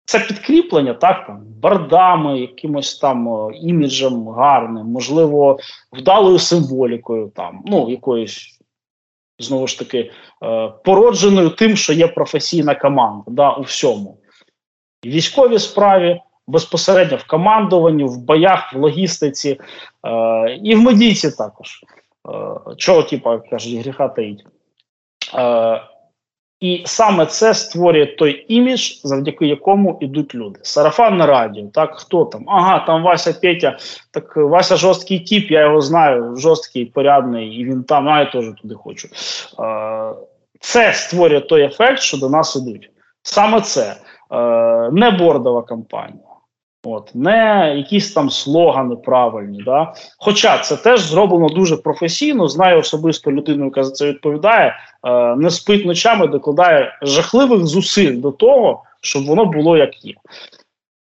це 0.05 0.19
підкріплення, 0.19 0.93
так 0.93 1.27
там 1.27 1.41
бардами, 1.61 2.39
якимось 2.39 2.97
там 2.97 3.27
о, 3.27 3.51
іміджем 3.51 4.27
гарним, 4.27 4.85
можливо, 4.85 5.59
вдалою 5.93 6.39
символікою, 6.39 7.31
там, 7.35 7.63
ну, 7.65 7.89
якоюсь, 7.89 8.59
знову 9.39 9.67
ж 9.67 9.79
таки, 9.79 10.11
е, 10.43 10.71
породженою 10.83 11.49
тим, 11.49 11.75
що 11.75 11.93
є 11.93 12.07
професійна 12.07 12.75
команда 12.75 13.23
да, 13.27 13.51
у 13.51 13.61
всьому. 13.61 14.17
Військовій 15.05 15.59
справі, 15.59 16.21
безпосередньо 16.47 17.17
в 17.17 17.27
командуванні, 17.27 18.03
в 18.03 18.17
боях, 18.17 18.73
в 18.73 18.77
логістиці, 18.77 19.59
е, 20.05 20.59
і 20.63 20.75
в 20.75 20.81
медійці 20.81 21.31
також. 21.31 21.83
Е, 22.29 22.75
чого, 22.77 23.03
типу, 23.03 23.41
кажуть, 23.49 23.79
гріха 23.79 24.07
таїть. 24.07 24.45
Е, 25.35 25.81
і 26.59 26.83
саме 26.85 27.25
це 27.25 27.53
створює 27.53 28.05
той 28.05 28.45
імідж, 28.47 28.91
завдяки 29.03 29.47
якому 29.47 29.97
йдуть 30.01 30.35
люди. 30.35 30.59
Сарафан 30.63 31.17
на 31.17 31.25
радіо, 31.25 31.67
так 31.73 31.95
хто 31.95 32.25
там? 32.25 32.43
Ага, 32.47 32.79
там 32.79 33.03
Вася 33.03 33.33
Петя, 33.41 33.77
так 34.11 34.37
Вася 34.37 34.75
жорсткий 34.75 35.19
тіп, 35.19 35.51
я 35.51 35.61
його 35.61 35.81
знаю, 35.81 36.35
жорсткий, 36.35 36.85
порядний, 36.85 37.47
і 37.47 37.65
він 37.65 37.83
там, 37.83 38.09
а 38.09 38.19
я 38.19 38.25
теж 38.25 38.45
туди 38.61 38.75
хочу. 38.75 39.07
Е, 39.59 40.13
Це 40.59 40.93
створює 40.93 41.39
той 41.39 41.61
ефект, 41.61 41.99
що 41.99 42.17
до 42.17 42.29
нас 42.29 42.55
ідуть. 42.55 42.89
Саме 43.23 43.61
це 43.61 43.95
е, 44.31 44.35
не 44.91 45.11
бордова 45.11 45.61
кампанія. 45.61 46.24
От, 46.85 47.15
Не 47.15 47.73
якісь 47.77 48.13
там 48.13 48.29
слогани 48.29 48.95
правильні. 48.95 49.63
Да? 49.65 49.93
Хоча 50.17 50.57
це 50.57 50.77
теж 50.77 51.01
зроблено 51.01 51.49
дуже 51.49 51.77
професійно, 51.77 52.47
знаю 52.47 52.79
особисто 52.79 53.31
людину, 53.31 53.65
яка 53.65 53.83
за 53.83 53.91
це 53.91 54.05
відповідає, 54.05 54.75
е, 55.03 55.35
не 55.35 55.51
спить 55.51 55.85
ночами, 55.85 56.27
докладає 56.27 56.99
жахливих 57.01 57.65
зусиль 57.65 58.21
до 58.21 58.31
того, 58.31 58.83
щоб 59.01 59.25
воно 59.25 59.45
було 59.45 59.77
як 59.77 60.05
є. 60.05 60.13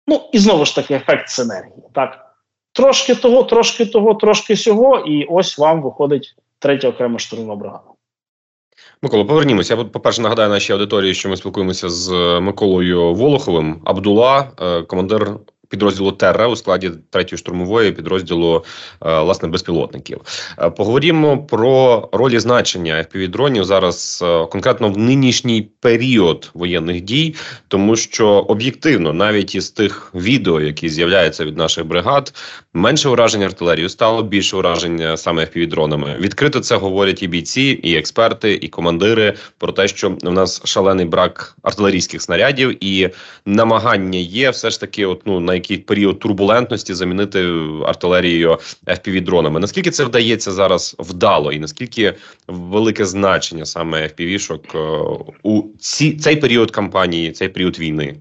Ну 0.07 0.21
і 0.31 0.37
знову 0.37 0.65
ж 0.65 0.75
таки 0.75 0.93
ефект 0.93 1.29
синергії. 1.29 1.83
Так? 1.93 2.35
Трошки 2.73 3.15
того, 3.15 3.43
трошки 3.43 3.85
того, 3.85 4.13
трошки 4.13 4.55
сього, 4.55 4.97
і 4.97 5.25
ось 5.25 5.57
вам 5.57 5.81
виходить 5.81 6.35
третя 6.59 6.89
окрема 6.89 7.19
штурмова 7.19 7.55
бригада. 7.55 7.83
Микола, 9.01 9.25
повернімося. 9.25 9.75
Я 9.75 9.83
по-перше, 9.83 10.21
нагадаю 10.21 10.49
нашій 10.49 10.73
аудиторії, 10.73 11.13
що 11.13 11.29
ми 11.29 11.37
спілкуємося 11.37 11.89
з 11.89 12.11
Миколою 12.39 13.13
Волоховим, 13.13 13.81
Абдула, 13.85 14.51
е, 14.61 14.81
командир 14.81 15.37
підрозділу 15.69 16.11
Терра 16.11 16.47
у 16.47 16.55
складі 16.55 16.91
третьої 17.09 17.37
штурмової 17.37 17.91
підрозділу 17.91 18.65
е, 19.05 19.19
власне 19.19 19.49
безпілотників. 19.49 20.21
Е, 20.59 20.69
поговоримо 20.69 21.37
про 21.37 22.09
ролі 22.11 22.39
значення 22.39 22.95
fpv 22.95 23.27
дронів 23.27 23.65
зараз 23.65 24.23
е, 24.25 24.45
конкретно 24.45 24.89
в 24.89 24.97
нинішній 24.97 25.61
період 25.79 26.51
воєнних 26.53 27.01
дій, 27.01 27.35
тому 27.67 27.95
що 27.95 28.27
об'єктивно, 28.27 29.13
навіть 29.13 29.55
із 29.55 29.69
тих 29.69 30.11
відео, 30.15 30.61
які 30.61 30.89
з'являються 30.89 31.45
від 31.45 31.57
наших 31.57 31.85
бригад, 31.85 32.33
менше 32.73 33.09
ураження 33.09 33.45
артилерії 33.45 33.89
стало 33.89 34.23
більше 34.23 34.57
ураження 34.57 35.17
саме 35.17 35.41
fpv 35.41 35.67
дронами. 35.67 36.15
Відкрито 36.19 36.59
це 36.59 36.75
говорять 36.75 37.23
і 37.23 37.27
бійці, 37.27 37.61
і 37.61 37.95
експерти, 37.95 38.59
і 38.61 38.67
командири 38.67 39.33
про 39.57 39.71
те, 39.71 39.87
що 39.87 40.09
в 40.09 40.31
нас 40.31 40.61
шалений 40.65 41.05
брак 41.05 41.55
артилерійських 41.63 42.21
снарядів, 42.21 42.83
і 42.83 43.09
намагання 43.45 44.19
є 44.19 44.49
все 44.49 44.69
ж 44.69 44.79
таки, 44.79 45.05
от 45.05 45.21
ну 45.25 45.39
на 45.39 45.54
який 45.55 45.77
період 45.77 46.19
турбулентності 46.19 46.93
замінити 46.93 47.39
артилерією 47.85 48.57
fpv 48.87 49.21
дронами. 49.21 49.59
Наскільки 49.59 49.91
це 49.91 50.03
вдається 50.03 50.51
зараз 50.51 50.95
вдало, 50.99 51.51
і 51.51 51.59
наскільки 51.59 52.13
велике 52.47 53.05
значення 53.05 53.65
саме 53.65 54.03
FPV-шок 54.03 54.77
е, 54.77 55.35
у 55.43 55.63
ці 55.79 56.17
цей 56.17 56.35
період 56.35 56.71
кампанії, 56.71 57.31
цей 57.31 57.49
період 57.49 57.79
війни? 57.79 58.15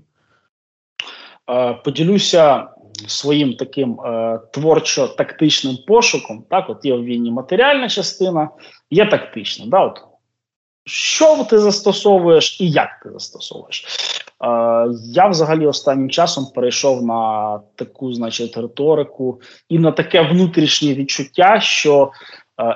Е, 1.51 1.75
поділюся 1.85 2.69
своїм 3.07 3.55
таким 3.55 4.01
е, 4.01 4.41
творчо-тактичним 4.53 5.79
пошуком. 5.87 6.45
Так, 6.51 6.71
от 6.71 6.85
є 6.85 6.95
в 6.95 7.05
війні 7.05 7.31
матеріальна 7.31 7.89
частина, 7.89 8.49
є 8.91 9.07
тактична. 9.07 9.67
Да, 9.67 9.81
от. 9.81 10.01
Що 10.87 11.45
ти 11.51 11.59
застосовуєш 11.59 12.61
і 12.61 12.71
як 12.71 13.01
ти 13.03 13.11
застосовуєш? 13.11 13.85
Я 15.15 15.29
взагалі 15.29 15.67
останнім 15.67 16.11
часом 16.11 16.47
перейшов 16.55 17.03
на 17.03 17.61
таку, 17.75 18.13
значить, 18.13 18.57
риторику 18.57 19.41
і 19.69 19.79
на 19.79 19.93
таке 19.93 20.23
внутрішнє 20.23 20.95
відчуття, 20.95 21.61
що 21.61 22.11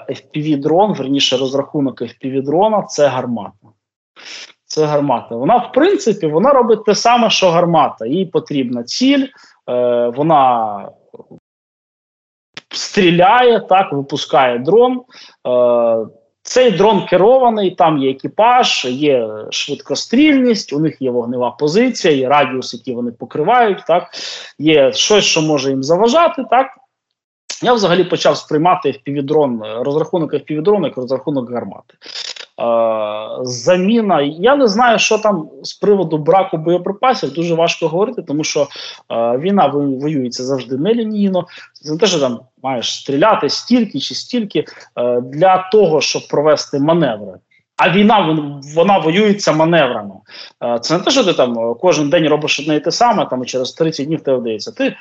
fpv 0.08 0.60
дрон 0.60 0.94
верніше 0.94 1.36
розрахунок 1.36 2.02
fpv 2.02 2.42
дрона 2.42 2.82
це 2.82 3.06
гармата. 3.06 3.68
Це 4.64 4.84
гармата. 4.84 5.36
Вона, 5.36 5.56
в 5.56 5.72
принципі, 5.72 6.26
вона 6.26 6.50
робить 6.52 6.84
те 6.84 6.94
саме, 6.94 7.30
що 7.30 7.50
гармата. 7.50 8.06
Їй 8.06 8.26
потрібна 8.26 8.82
ціль, 8.82 9.26
е, 9.70 10.08
вона 10.16 10.90
стріляє, 12.70 13.60
так, 13.60 13.92
випускає 13.92 14.58
дрон. 14.58 15.02
Цей 16.48 16.70
дрон 16.70 17.06
керований, 17.06 17.70
там 17.70 17.98
є 17.98 18.10
екіпаж, 18.10 18.84
є 18.84 19.28
швидкострільність, 19.50 20.72
у 20.72 20.78
них 20.78 20.96
є 21.00 21.10
вогнева 21.10 21.50
позиція, 21.50 22.14
є 22.14 22.28
радіус, 22.28 22.74
який 22.74 22.94
вони 22.94 23.10
покривають, 23.10 23.78
так 23.86 24.10
є 24.58 24.92
щось, 24.92 25.24
що 25.24 25.42
може 25.42 25.70
їм 25.70 25.82
заважати. 25.82 26.44
так. 26.50 26.66
Я 27.62 27.72
взагалі 27.72 28.04
почав 28.04 28.36
сприймати 28.36 28.88
FPV-дрон, 28.88 29.82
розрахунок 29.82 30.34
FPV-дрона 30.34 30.84
як 30.84 30.96
розрахунок 30.96 31.52
гармати. 31.52 31.94
Е, 32.60 33.28
заміна. 33.42 34.20
Я 34.20 34.56
не 34.56 34.66
знаю, 34.66 34.98
що 34.98 35.18
там 35.18 35.48
з 35.62 35.74
приводу 35.74 36.18
браку 36.18 36.56
боєприпасів 36.56 37.32
дуже 37.32 37.54
важко 37.54 37.88
говорити, 37.88 38.22
тому 38.22 38.44
що 38.44 38.68
е, 39.10 39.38
війна 39.38 39.66
воюється 39.66 40.44
завжди 40.44 40.76
нелінійно. 40.76 41.46
Це 41.72 41.92
не 41.92 41.98
те, 41.98 42.06
що 42.06 42.20
там 42.20 42.40
маєш 42.62 42.94
стріляти 42.94 43.48
стільки 43.48 44.00
чи 44.00 44.14
стільки 44.14 44.64
е, 44.96 45.20
для 45.20 45.68
того, 45.72 46.00
щоб 46.00 46.28
провести 46.28 46.78
маневри. 46.78 47.38
А 47.76 47.90
війна 47.90 48.38
вона 48.74 48.98
воюється 48.98 49.52
маневрами. 49.52 50.14
Е, 50.64 50.78
це 50.78 50.98
не 50.98 51.04
те, 51.04 51.10
що 51.10 51.24
ти 51.24 51.32
там 51.32 51.74
кожен 51.80 52.10
день 52.10 52.28
робиш 52.28 52.60
одне 52.60 52.76
і 52.76 52.80
те 52.80 52.90
саме, 52.90 53.26
там 53.26 53.42
і 53.42 53.46
через 53.46 53.72
30 53.72 54.06
днів 54.06 54.20
тебе 54.20 54.38
вдається. 54.38 54.72
Ти 54.72 54.84
е, 54.84 54.96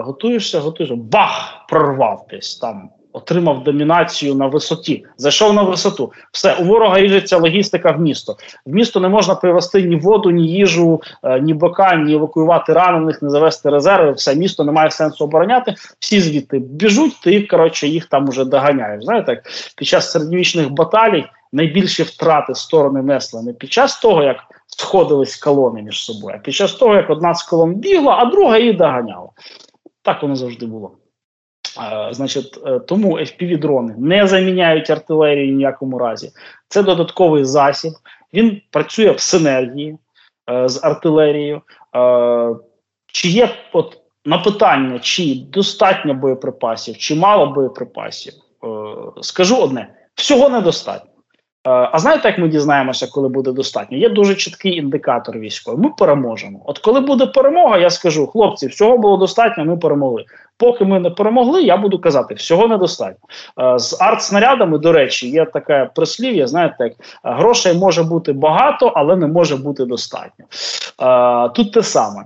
готуєшся, 0.00 0.60
готуєшся, 0.60 0.96
бах, 0.96 1.64
прорвав 1.68 2.26
десь 2.30 2.56
там 2.56 2.90
отримав 3.16 3.64
домінацію 3.64 4.34
на 4.34 4.46
висоті. 4.46 5.04
Зайшов 5.16 5.54
на 5.54 5.62
висоту. 5.62 6.12
Все, 6.32 6.54
у 6.54 6.64
ворога 6.64 7.00
ріжеться 7.00 7.36
логістика 7.36 7.90
в 7.92 8.00
місто. 8.00 8.36
В 8.66 8.74
місто 8.74 9.00
не 9.00 9.08
можна 9.08 9.34
привезти 9.34 9.82
ні 9.82 9.96
воду, 9.96 10.30
ні 10.30 10.48
їжу, 10.48 11.02
е, 11.22 11.40
ні 11.40 11.54
бока, 11.54 11.94
ні 11.94 12.14
евакуювати 12.14 12.72
ранених, 12.72 13.22
не 13.22 13.30
завести 13.30 13.70
резерви. 13.70 14.12
Все 14.12 14.34
місто 14.34 14.64
не 14.64 14.72
має 14.72 14.90
сенсу 14.90 15.24
обороняти. 15.24 15.74
Всі 15.98 16.20
звідти 16.20 16.58
біжуть, 16.58 17.20
ти 17.22 17.42
коротше 17.42 17.88
їх 17.88 18.06
там 18.06 18.28
уже 18.28 18.44
доганяєш. 18.44 19.04
Знаєте, 19.04 19.42
під 19.76 19.88
час 19.88 20.10
середньовічних 20.10 20.70
баталій 20.70 21.24
найбільші 21.52 22.02
втрати 22.02 22.54
сторони 22.54 23.02
несли 23.02 23.42
не 23.42 23.52
під 23.52 23.72
час 23.72 24.00
того, 24.00 24.22
як 24.22 24.36
сходились 24.66 25.36
колони 25.36 25.82
між 25.82 26.04
собою, 26.04 26.36
а 26.38 26.42
під 26.42 26.54
час 26.54 26.72
того, 26.72 26.94
як 26.94 27.10
одна 27.10 27.34
з 27.34 27.42
колон 27.42 27.74
бігла, 27.74 28.16
а 28.18 28.24
друга 28.24 28.58
її 28.58 28.72
доганяла. 28.72 29.28
Так 30.02 30.22
воно 30.22 30.36
завжди 30.36 30.66
було. 30.66 30.90
Значить, 32.10 32.58
е, 32.66 32.78
тому 32.78 33.18
FPV-дрони 33.18 33.94
не 33.98 34.26
заміняють 34.26 34.90
артилерію 34.90 35.54
ніякому 35.54 35.98
разі. 35.98 36.30
Це 36.68 36.82
додатковий 36.82 37.44
засіб. 37.44 37.92
Він 38.34 38.60
працює 38.70 39.10
в 39.10 39.20
синергії 39.20 39.98
е, 40.50 40.68
з 40.68 40.84
артилерією. 40.84 41.62
Е, 41.96 42.54
чи 43.06 43.28
є 43.28 43.48
от 43.72 43.98
на 44.24 44.38
питання, 44.38 44.98
чи 44.98 45.34
достатньо 45.52 46.14
боєприпасів, 46.14 46.96
чи 46.96 47.14
мало 47.14 47.46
боєприпасів? 47.46 48.32
Скажу 49.20 49.56
одне: 49.56 49.94
всього 50.14 50.48
недостатньо. 50.48 51.15
Е, 51.66 51.88
а 51.92 51.98
знаєте, 51.98 52.28
як 52.28 52.38
ми 52.38 52.48
дізнаємося, 52.48 53.06
коли 53.06 53.28
буде 53.28 53.52
достатньо? 53.52 53.98
Є 53.98 54.08
дуже 54.08 54.34
чіткий 54.34 54.76
індикатор 54.76 55.38
військовий. 55.38 55.84
Ми 55.84 55.90
переможемо. 55.98 56.60
От 56.64 56.78
коли 56.78 57.00
буде 57.00 57.26
перемога, 57.26 57.78
я 57.78 57.90
скажу, 57.90 58.26
хлопці, 58.26 58.66
всього 58.66 58.98
було 58.98 59.16
достатньо, 59.16 59.64
ми 59.64 59.76
перемогли. 59.76 60.24
Поки 60.58 60.84
ми 60.84 61.00
не 61.00 61.10
перемогли, 61.10 61.62
я 61.62 61.76
буду 61.76 61.98
казати, 61.98 62.34
всього 62.34 62.68
недостатньо. 62.68 63.28
Е, 63.60 63.78
з 63.78 64.00
артснарядами, 64.00 64.78
до 64.78 64.92
речі, 64.92 65.30
є 65.30 65.44
таке 65.44 65.90
прислів'я, 65.94 66.46
знаєте, 66.46 66.76
як 66.84 66.92
грошей 67.22 67.78
може 67.78 68.02
бути 68.02 68.32
багато, 68.32 68.92
але 68.94 69.16
не 69.16 69.26
може 69.26 69.56
бути 69.56 69.84
достатньо. 69.84 70.44
Е, 71.02 71.48
тут 71.48 71.72
те 71.72 71.82
саме. 71.82 72.24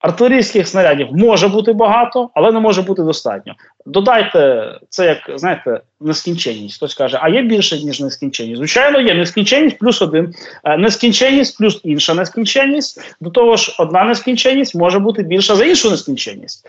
Артилерійських 0.00 0.68
снарядів 0.68 1.08
може 1.12 1.48
бути 1.48 1.72
багато, 1.72 2.30
але 2.34 2.52
не 2.52 2.60
може 2.60 2.82
бути 2.82 3.02
достатньо. 3.02 3.54
Додайте 3.86 4.72
це, 4.88 5.06
як 5.06 5.38
знаєте, 5.38 5.80
нескінченність. 6.00 6.76
Хтось 6.76 6.94
каже, 6.94 7.18
а 7.22 7.28
є 7.28 7.42
більше, 7.42 7.78
ніж 7.78 8.00
нескінченність. 8.00 8.58
Звичайно, 8.58 9.00
є 9.00 9.14
нескінченність 9.14 9.78
плюс 9.78 10.02
один, 10.02 10.34
е, 10.64 10.76
нескінченність 10.76 11.58
плюс 11.58 11.80
інша 11.84 12.14
нескінченність. 12.14 13.16
До 13.20 13.30
того 13.30 13.56
ж, 13.56 13.76
одна 13.78 14.04
нескінченність 14.04 14.74
може 14.74 14.98
бути 14.98 15.22
більша 15.22 15.56
за 15.56 15.64
іншу 15.64 15.90
нескінченність, 15.90 16.68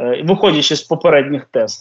е, 0.00 0.22
виходячи 0.24 0.76
з 0.76 0.82
попередніх 0.82 1.44
тез. 1.44 1.80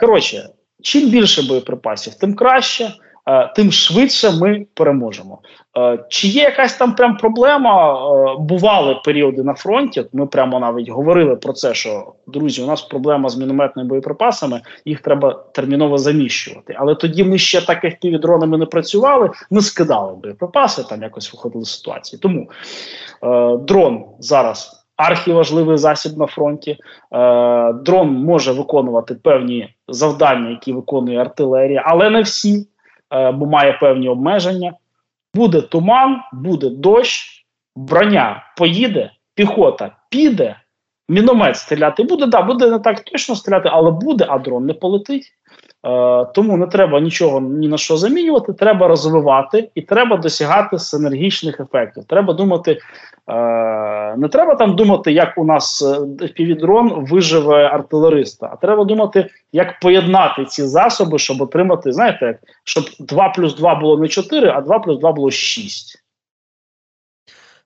Коротше, 0.00 0.48
чим 0.82 1.08
більше 1.08 1.42
боєприпасів, 1.42 2.14
тим 2.14 2.34
краще. 2.34 2.90
Е, 3.28 3.52
тим 3.56 3.72
швидше 3.72 4.30
ми 4.30 4.66
переможемо. 4.74 5.38
Е, 5.78 5.98
чи 6.08 6.28
є 6.28 6.42
якась 6.42 6.76
там 6.76 6.94
прям 6.94 7.16
проблема? 7.16 7.94
Е, 7.94 8.36
бували 8.38 9.00
періоди 9.04 9.42
на 9.42 9.54
фронті. 9.54 10.04
Ми 10.12 10.26
прямо 10.26 10.60
навіть 10.60 10.88
говорили 10.88 11.36
про 11.36 11.52
це, 11.52 11.74
що 11.74 12.12
друзі, 12.26 12.62
у 12.62 12.66
нас 12.66 12.82
проблема 12.82 13.28
з 13.28 13.36
мінометними 13.36 13.88
боєприпасами, 13.88 14.60
їх 14.84 15.00
треба 15.00 15.44
терміново 15.54 15.98
заміщувати. 15.98 16.76
Але 16.78 16.94
тоді 16.94 17.24
ми 17.24 17.38
ще 17.38 17.66
так 17.66 17.84
як 17.84 18.00
півдронами 18.00 18.58
не 18.58 18.66
працювали, 18.66 19.30
ми 19.50 19.60
скидали 19.60 20.16
боєприпаси, 20.22 20.82
там 20.82 21.02
якось 21.02 21.32
виходили 21.32 21.64
з 21.64 21.76
ситуації. 21.76 22.20
Тому 22.22 22.48
дрон 23.66 24.04
зараз. 24.18 24.80
Архіважливий 25.00 25.76
засіб 25.76 26.18
на 26.18 26.26
фронті. 26.26 26.70
Е, 26.70 27.72
Дрон 27.72 28.08
може 28.08 28.52
виконувати 28.52 29.14
певні 29.14 29.74
завдання, 29.88 30.50
які 30.50 30.72
виконує 30.72 31.18
артилерія, 31.18 31.82
але 31.86 32.10
не 32.10 32.22
всі. 32.22 32.66
Е, 33.12 33.30
бо 33.30 33.46
має 33.46 33.72
певні 33.72 34.08
обмеження. 34.08 34.72
Буде 35.34 35.60
туман, 35.60 36.20
буде 36.32 36.70
дощ, 36.70 37.44
броня 37.76 38.44
поїде, 38.56 39.10
піхота 39.34 39.96
піде, 40.10 40.56
міномет 41.08 41.56
стріляти 41.56 42.02
буде. 42.02 42.26
Да, 42.26 42.42
буде 42.42 42.70
не 42.70 42.78
так 42.78 43.00
точно 43.00 43.36
стріляти, 43.36 43.68
але 43.72 43.90
буде, 43.90 44.26
а 44.28 44.38
дрон 44.38 44.66
не 44.66 44.74
полетить. 44.74 45.32
Е, 45.86 46.24
Тому 46.34 46.56
не 46.56 46.66
треба 46.66 47.00
нічого 47.00 47.40
ні 47.40 47.68
на 47.68 47.78
що 47.78 47.96
замінювати. 47.96 48.52
Треба 48.52 48.88
розвивати 48.88 49.70
і 49.74 49.82
треба 49.82 50.16
досягати 50.16 50.78
синергічних 50.78 51.60
ефектів. 51.60 52.04
Треба 52.04 52.34
думати 52.34 52.78
не 54.16 54.28
треба 54.28 54.54
там 54.54 54.76
думати, 54.76 55.12
як 55.12 55.38
у 55.38 55.44
нас 55.44 55.82
півідрон 56.34 56.70
півдрон 56.70 57.06
виживе 57.10 57.64
артилериста, 57.66 58.50
а 58.52 58.56
треба 58.56 58.84
думати, 58.84 59.26
як 59.52 59.80
поєднати 59.80 60.44
ці 60.44 60.66
засоби, 60.66 61.18
щоб 61.18 61.40
отримати, 61.42 61.92
знаєте, 61.92 62.38
щоб 62.64 62.84
2 62.98 63.28
плюс 63.28 63.56
2 63.56 63.74
було 63.74 63.98
не 63.98 64.08
4, 64.08 64.52
а 64.54 64.60
2 64.60 64.78
плюс 64.78 64.98
2 64.98 65.12
було 65.12 65.30
6. 65.30 65.99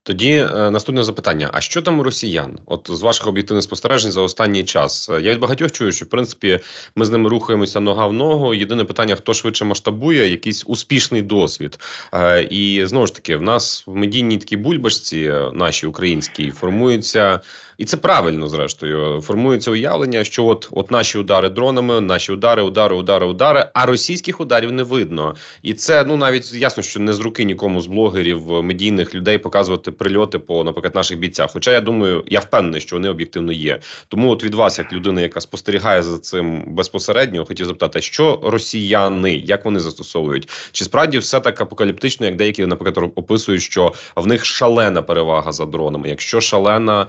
Тоді 0.06 0.30
е, 0.30 0.70
наступне 0.70 1.04
запитання: 1.04 1.50
а 1.52 1.60
що 1.60 1.82
там 1.82 1.98
у 1.98 2.02
росіян? 2.02 2.58
От 2.66 2.90
з 2.90 3.02
ваших 3.02 3.26
об'єктивних 3.26 3.64
спостережень 3.64 4.12
за 4.12 4.20
останній 4.20 4.64
час 4.64 5.08
я 5.08 5.32
від 5.32 5.38
багатьох 5.38 5.72
чую, 5.72 5.92
що 5.92 6.04
в 6.04 6.08
принципі 6.08 6.60
ми 6.96 7.04
з 7.04 7.10
ними 7.10 7.28
рухаємося 7.28 7.80
нога 7.80 8.06
в 8.06 8.12
ногу. 8.12 8.54
Єдине 8.54 8.84
питання: 8.84 9.14
хто 9.14 9.34
швидше 9.34 9.64
масштабує 9.64 10.30
якийсь 10.30 10.64
успішний 10.66 11.22
досвід? 11.22 11.78
Е, 12.14 12.42
і 12.42 12.86
знову 12.86 13.06
ж 13.06 13.14
таки, 13.14 13.36
в 13.36 13.42
нас 13.42 13.84
в 13.86 13.94
медійній 13.94 14.38
такій 14.38 14.56
бульбашці, 14.56 15.20
е, 15.20 15.50
нашій 15.52 15.86
українській, 15.86 16.50
формуються 16.50 17.40
і 17.78 17.84
це 17.84 17.96
правильно, 17.96 18.48
зрештою, 18.48 19.20
формується 19.20 19.70
уявлення, 19.70 20.24
що 20.24 20.44
от 20.44 20.68
от 20.70 20.90
наші 20.90 21.18
удари 21.18 21.48
дронами, 21.48 22.00
наші 22.00 22.32
удари, 22.32 22.62
удари, 22.62 22.96
удари, 22.96 23.26
удари, 23.26 23.66
а 23.74 23.86
російських 23.86 24.40
ударів 24.40 24.72
не 24.72 24.82
видно. 24.82 25.34
І 25.62 25.74
це 25.74 26.04
ну 26.04 26.16
навіть 26.16 26.52
ясно, 26.52 26.82
що 26.82 27.00
не 27.00 27.12
з 27.12 27.20
руки 27.20 27.44
нікому 27.44 27.80
з 27.80 27.86
блогерів, 27.86 28.62
медійних 28.62 29.14
людей 29.14 29.38
показувати 29.38 29.92
прильоти 29.94 30.38
по, 30.38 30.64
наприклад, 30.64 30.94
наших 30.94 31.18
бійцях. 31.18 31.50
Хоча 31.52 31.72
я 31.72 31.80
думаю, 31.80 32.24
я 32.26 32.40
впевнений, 32.40 32.80
що 32.80 32.96
вони 32.96 33.08
об'єктивно 33.08 33.52
є. 33.52 33.80
Тому, 34.08 34.30
от 34.30 34.44
від 34.44 34.54
вас, 34.54 34.78
як 34.78 34.92
людина, 34.92 35.20
яка 35.20 35.40
спостерігає 35.40 36.02
за 36.02 36.18
цим 36.18 36.74
безпосередньо, 36.74 37.44
хотів 37.44 37.66
запитати, 37.66 38.00
що 38.00 38.40
росіяни, 38.42 39.34
як 39.34 39.64
вони 39.64 39.80
застосовують, 39.80 40.48
чи 40.72 40.84
справді 40.84 41.18
все 41.18 41.40
так 41.40 41.60
апокаліптично, 41.60 42.26
як 42.26 42.36
деякі, 42.36 42.66
наприклад, 42.66 43.12
описують, 43.14 43.62
що 43.62 43.92
в 44.16 44.26
них 44.26 44.44
шалена 44.44 45.02
перевага 45.02 45.52
за 45.52 45.66
дронами, 45.66 46.08
якщо 46.08 46.40
шалена 46.40 47.06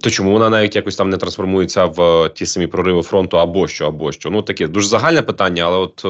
то 0.00 0.10
чому 0.10 0.32
вона 0.32 0.50
навіть 0.50 0.76
якось 0.76 0.96
там 0.96 1.10
не 1.10 1.16
трансформується 1.16 1.84
в 1.84 2.02
е, 2.02 2.28
ті 2.28 2.46
самі 2.46 2.66
прориви 2.66 3.02
фронту 3.02 3.38
або 3.38 3.68
що, 3.68 3.86
або 3.86 4.12
що? 4.12 4.30
Ну 4.30 4.42
таке 4.42 4.68
дуже 4.68 4.88
загальне 4.88 5.22
питання, 5.22 5.64
але 5.64 5.78
от 5.78 6.02
е, 6.04 6.08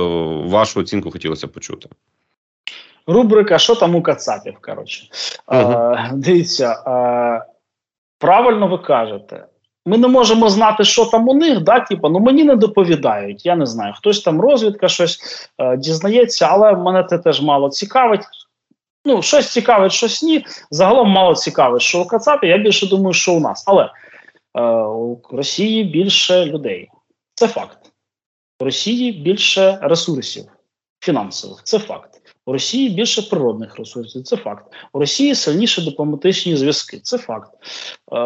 вашу 0.48 0.80
оцінку 0.80 1.10
хотілося 1.10 1.46
почути. 1.46 1.88
Рубрика 3.06 3.58
що 3.58 3.74
там 3.74 3.94
у 3.94 4.02
Кацапів? 4.02 4.54
Коротше, 4.60 5.08
угу. 5.48 5.72
а, 5.72 6.10
дивіться, 6.12 6.82
а, 6.86 7.40
правильно 8.18 8.68
ви 8.68 8.78
кажете. 8.78 9.46
Ми 9.86 9.98
не 9.98 10.08
можемо 10.08 10.48
знати, 10.48 10.84
що 10.84 11.04
там 11.04 11.28
у 11.28 11.34
них, 11.34 11.60
да, 11.60 11.80
типу, 11.80 12.08
ну 12.08 12.18
мені 12.20 12.44
не 12.44 12.56
доповідають. 12.56 13.46
Я 13.46 13.56
не 13.56 13.66
знаю. 13.66 13.94
Хтось 13.96 14.22
там 14.22 14.40
розвідка 14.40 14.88
щось 14.88 15.48
е, 15.58 15.76
дізнається, 15.76 16.46
але 16.50 16.72
мене 16.72 17.04
це 17.04 17.18
теж 17.18 17.42
мало 17.42 17.68
цікавить. 17.70 18.24
Ну, 19.04 19.22
щось 19.22 19.52
цікавить, 19.52 19.92
щось 19.92 20.22
ні. 20.22 20.46
Загалом 20.70 21.10
мало 21.10 21.34
цікавить, 21.34 21.82
що 21.82 22.02
у 22.02 22.06
Кацапі. 22.06 22.46
Я 22.46 22.58
більше 22.58 22.86
думаю, 22.86 23.12
що 23.12 23.34
у 23.34 23.40
нас. 23.40 23.64
Але 23.66 23.90
е, 24.54 24.62
у 24.82 25.20
Росії 25.30 25.84
більше 25.84 26.44
людей. 26.44 26.88
Це 27.34 27.48
факт. 27.48 27.78
У 28.60 28.64
Росії 28.64 29.12
більше 29.12 29.78
ресурсів 29.82 30.44
фінансових. 31.00 31.62
Це 31.64 31.78
факт. 31.78 32.13
У 32.46 32.52
Росії 32.52 32.88
більше 32.88 33.22
природних 33.22 33.76
ресурсів. 33.78 34.22
Це 34.22 34.36
факт. 34.36 34.64
У 34.92 34.98
Росії 34.98 35.34
сильніші 35.34 35.84
дипломатичні 35.84 36.56
зв'язки. 36.56 37.00
Це 37.02 37.18
факт. 37.18 37.50
Е, 38.12 38.18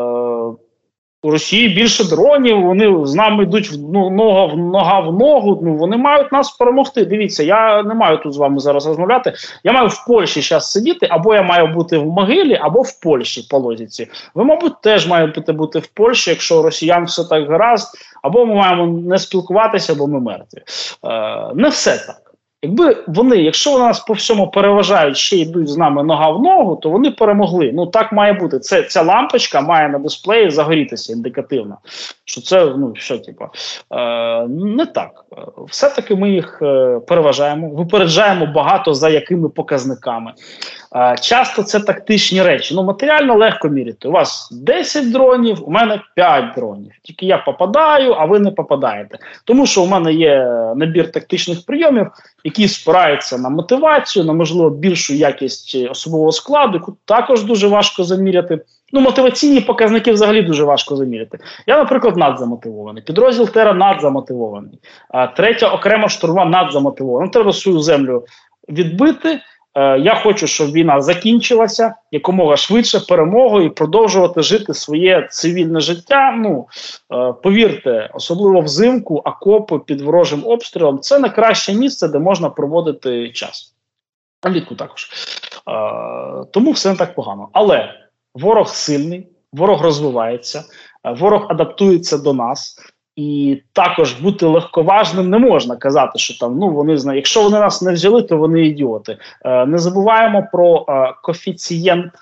у 1.22 1.30
Росії 1.30 1.68
більше 1.68 2.04
дронів, 2.04 2.62
вони 2.62 3.06
з 3.06 3.14
нами 3.14 3.42
йдуть 3.42 3.70
ну, 3.92 4.10
нога 4.10 4.44
в 4.44 4.56
нога 4.56 5.00
в 5.00 5.18
ногу. 5.18 5.60
Ну 5.62 5.76
вони 5.76 5.96
мають 5.96 6.32
нас 6.32 6.50
перемогти. 6.50 7.04
Дивіться, 7.04 7.42
я 7.42 7.82
не 7.82 7.94
маю 7.94 8.18
тут 8.18 8.32
з 8.32 8.36
вами 8.36 8.58
зараз 8.60 8.86
розмовляти. 8.86 9.32
Я 9.64 9.72
маю 9.72 9.88
в 9.88 10.06
Польщі 10.06 10.40
зараз 10.40 10.72
сидіти, 10.72 11.06
або 11.10 11.34
я 11.34 11.42
маю 11.42 11.66
бути 11.66 11.98
в 11.98 12.06
могилі, 12.06 12.58
або 12.62 12.82
в 12.82 13.00
Польщі 13.00 13.46
по 13.50 13.58
лозіці. 13.58 14.08
Ви, 14.34 14.44
мабуть, 14.44 14.80
теж 14.82 15.06
маєте 15.06 15.52
бути 15.52 15.78
в 15.78 15.86
Польщі, 15.86 16.30
якщо 16.30 16.62
росіян 16.62 17.04
все 17.04 17.24
так 17.24 17.50
гаразд, 17.50 17.88
або 18.22 18.46
ми 18.46 18.54
маємо 18.54 18.86
не 18.86 19.18
спілкуватися, 19.18 19.92
або 19.92 20.06
ми 20.06 20.20
мертві. 20.20 20.62
Е, 21.04 21.54
Не 21.54 21.68
все 21.68 21.98
так. 22.06 22.27
Якби 22.62 23.04
вони, 23.06 23.36
якщо 23.36 23.72
вони 23.72 23.84
нас 23.84 24.00
по 24.00 24.12
всьому 24.12 24.50
переважають, 24.50 25.16
ще 25.16 25.36
йдуть 25.36 25.68
з 25.68 25.76
нами 25.76 26.02
нога 26.02 26.30
в 26.30 26.42
ногу, 26.42 26.76
то 26.76 26.90
вони 26.90 27.10
перемогли. 27.10 27.70
Ну 27.74 27.86
так 27.86 28.12
має 28.12 28.32
бути. 28.32 28.58
Це 28.58 28.82
ця 28.82 29.02
лампочка 29.02 29.60
має 29.60 29.88
на 29.88 29.98
дисплеї 29.98 30.50
загорітися 30.50 31.12
індикативно. 31.12 31.78
Що 32.24 32.40
це 32.40 32.64
ну 32.64 32.92
що, 32.96 33.18
типу, 33.18 33.44
е, 33.90 34.46
не 34.48 34.86
так. 34.86 35.24
Все-таки 35.68 36.14
ми 36.14 36.30
їх 36.30 36.58
е, 36.62 37.00
переважаємо, 37.08 37.68
випереджаємо 37.68 38.46
багато 38.46 38.94
за 38.94 39.08
якими 39.08 39.48
показниками. 39.48 40.32
Е, 40.96 41.16
часто 41.20 41.62
це 41.62 41.80
тактичні 41.80 42.42
речі. 42.42 42.74
Ну, 42.74 42.82
матеріально 42.82 43.34
легко 43.34 43.68
міряти. 43.68 44.08
У 44.08 44.10
вас 44.10 44.48
10 44.52 45.12
дронів, 45.12 45.68
у 45.68 45.70
мене 45.70 46.00
5 46.14 46.54
дронів. 46.56 46.92
Тільки 47.02 47.26
я 47.26 47.38
попадаю, 47.38 48.12
а 48.12 48.24
ви 48.24 48.38
не 48.38 48.50
попадаєте. 48.50 49.18
Тому 49.44 49.66
що 49.66 49.82
у 49.82 49.86
мене 49.86 50.12
є 50.12 50.44
набір 50.76 51.10
тактичних 51.10 51.66
прийомів 51.66 52.06
який 52.48 52.68
спираються 52.68 53.38
на 53.38 53.48
мотивацію, 53.48 54.24
на 54.24 54.32
можливо 54.32 54.70
більшу 54.70 55.14
якість 55.14 55.74
особового 55.90 56.32
складу, 56.32 56.96
також 57.04 57.44
дуже 57.44 57.68
важко 57.68 58.04
заміряти. 58.04 58.60
Ну, 58.92 59.00
мотиваційні 59.00 59.60
показники 59.60 60.12
взагалі 60.12 60.42
дуже 60.42 60.64
важко 60.64 60.96
заміряти. 60.96 61.38
Я, 61.66 61.76
наприклад, 61.76 62.16
надзамотивований. 62.16 63.02
Підрозділ 63.02 63.48
Тера 63.48 63.72
надзамотивований. 63.72 64.78
А 65.08 65.26
третя 65.26 65.68
окрема 65.68 66.08
штурма 66.08 66.44
надзамотивована. 66.44 67.28
Треба 67.28 67.52
свою 67.52 67.80
землю 67.80 68.24
відбити. 68.68 69.40
Е, 69.74 69.98
я 69.98 70.14
хочу, 70.14 70.46
щоб 70.46 70.72
війна 70.72 71.00
закінчилася 71.00 71.94
якомога 72.10 72.56
швидше 72.56 73.00
перемогою 73.00 73.66
і 73.66 73.70
продовжувати 73.70 74.42
жити 74.42 74.74
своє 74.74 75.28
цивільне 75.30 75.80
життя. 75.80 76.32
Ну 76.36 76.66
е, 77.14 77.32
повірте, 77.42 78.10
особливо 78.14 78.60
взимку, 78.60 79.16
окопи 79.16 79.78
під 79.78 80.00
ворожим 80.00 80.46
обстрілом 80.46 81.00
це 81.00 81.18
найкраще 81.18 81.74
місце, 81.74 82.08
де 82.08 82.18
можна 82.18 82.50
проводити 82.50 83.30
час. 83.30 83.74
А 84.42 84.48
влітку 84.48 84.74
також. 84.74 85.10
Е, 85.68 86.44
тому 86.52 86.70
все 86.70 86.90
не 86.90 86.96
так 86.96 87.14
погано. 87.14 87.48
Але 87.52 87.94
ворог 88.34 88.68
сильний, 88.68 89.28
ворог 89.52 89.82
розвивається, 89.82 90.64
ворог 91.04 91.46
адаптується 91.50 92.18
до 92.18 92.32
нас. 92.32 92.76
І 93.18 93.62
також 93.72 94.12
бути 94.12 94.46
легковажним 94.46 95.30
не 95.30 95.38
можна 95.38 95.76
казати, 95.76 96.18
що 96.18 96.38
там 96.38 96.58
ну 96.58 96.70
вони 96.70 96.96
знають, 96.96 97.18
якщо 97.18 97.42
вони 97.42 97.58
нас 97.58 97.82
не 97.82 97.92
взяли, 97.92 98.22
то 98.22 98.36
вони 98.36 98.66
ідіоти. 98.66 99.18
Е, 99.44 99.66
Не 99.66 99.78
забуваємо 99.78 100.48
про 100.52 100.86
е, 100.88 101.14
коефіцієнт 101.22 102.12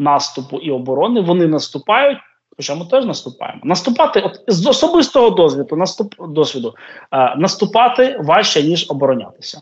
наступу 0.00 0.58
і 0.58 0.70
оборони. 0.70 1.20
Вони 1.20 1.46
наступають, 1.46 2.18
хоча 2.56 2.74
ми 2.74 2.84
теж 2.84 3.04
наступаємо. 3.04 3.60
Наступати, 3.64 4.20
от 4.20 4.44
з 4.48 4.66
особистого 4.66 5.30
досвіду, 5.30 5.76
наступ 5.76 6.14
досвіду 6.28 6.74
е, 7.12 7.34
наступати 7.36 8.20
важче 8.20 8.62
ніж 8.62 8.90
оборонятися, 8.90 9.58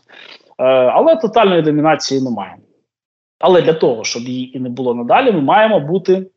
е, 0.57 0.63
але 0.65 1.15
тотальної 1.15 1.61
домінації 1.61 2.21
немає. 2.21 2.55
Але 3.39 3.61
для 3.61 3.73
того, 3.73 4.03
щоб 4.03 4.23
її 4.23 4.57
і 4.57 4.59
не 4.59 4.69
було 4.69 4.95
надалі, 4.95 5.31
ми 5.31 5.41
маємо 5.41 5.79
бути. 5.79 6.30